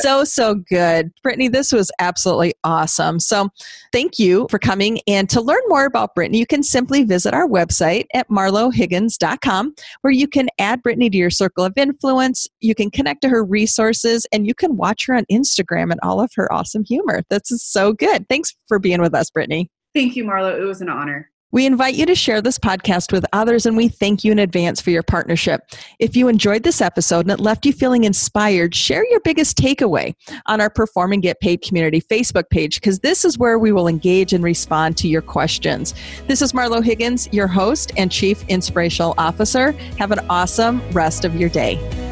so, 0.00 0.24
so 0.24 0.54
good. 0.54 1.10
Brittany, 1.22 1.48
this 1.48 1.70
was 1.70 1.90
absolutely 1.98 2.54
awesome. 2.64 3.20
So, 3.20 3.50
thank 3.92 4.18
you 4.18 4.46
for 4.50 4.58
coming. 4.58 5.00
And 5.06 5.28
to 5.30 5.40
learn 5.40 5.60
more 5.68 5.84
about 5.84 6.14
Brittany, 6.14 6.38
you 6.38 6.46
can 6.46 6.62
simply 6.62 7.04
visit 7.04 7.34
our 7.34 7.46
website 7.46 8.06
at 8.14 8.28
marlohiggins.com 8.28 9.74
where 10.00 10.12
you 10.12 10.28
can 10.28 10.48
add 10.58 10.82
Brittany 10.88 11.10
to 11.10 11.18
your 11.18 11.28
circle 11.28 11.66
of 11.66 11.74
influence. 11.76 12.46
You 12.60 12.74
can 12.74 12.90
connect 12.90 13.20
to 13.20 13.28
her 13.28 13.44
resources 13.44 14.24
and 14.32 14.46
you 14.46 14.54
can 14.54 14.78
watch 14.78 15.04
her 15.04 15.14
on 15.14 15.26
Instagram 15.30 15.90
and 15.90 16.00
all 16.02 16.18
of 16.18 16.30
her 16.34 16.50
awesome 16.50 16.82
humor. 16.82 17.20
This 17.28 17.50
is 17.50 17.62
so 17.62 17.92
good. 17.92 18.26
Thanks 18.30 18.56
for 18.68 18.78
being 18.78 19.02
with 19.02 19.14
us, 19.14 19.28
Brittany. 19.28 19.70
Thank 19.94 20.16
you, 20.16 20.24
Marlo. 20.24 20.58
It 20.58 20.64
was 20.64 20.80
an 20.80 20.88
honor. 20.88 21.30
We 21.50 21.64
invite 21.64 21.94
you 21.94 22.04
to 22.04 22.14
share 22.14 22.42
this 22.42 22.58
podcast 22.58 23.10
with 23.10 23.24
others 23.32 23.64
and 23.64 23.74
we 23.74 23.88
thank 23.88 24.22
you 24.22 24.32
in 24.32 24.38
advance 24.38 24.82
for 24.82 24.90
your 24.90 25.02
partnership. 25.02 25.62
If 25.98 26.14
you 26.14 26.28
enjoyed 26.28 26.62
this 26.62 26.82
episode 26.82 27.20
and 27.20 27.30
it 27.30 27.40
left 27.40 27.64
you 27.64 27.72
feeling 27.72 28.04
inspired, 28.04 28.74
share 28.74 29.08
your 29.10 29.20
biggest 29.20 29.56
takeaway 29.56 30.14
on 30.44 30.60
our 30.60 30.68
Perform 30.68 31.14
and 31.14 31.22
Get 31.22 31.40
Paid 31.40 31.62
community 31.62 32.02
Facebook 32.02 32.50
page 32.50 32.76
because 32.76 32.98
this 32.98 33.24
is 33.24 33.38
where 33.38 33.58
we 33.58 33.72
will 33.72 33.88
engage 33.88 34.34
and 34.34 34.44
respond 34.44 34.98
to 34.98 35.08
your 35.08 35.22
questions. 35.22 35.94
This 36.26 36.42
is 36.42 36.52
Marlo 36.52 36.84
Higgins, 36.84 37.28
your 37.32 37.46
host 37.46 37.92
and 37.96 38.12
Chief 38.12 38.46
Inspirational 38.48 39.14
Officer. 39.16 39.72
Have 39.98 40.12
an 40.12 40.20
awesome 40.28 40.82
rest 40.90 41.24
of 41.24 41.34
your 41.34 41.48
day. 41.48 42.07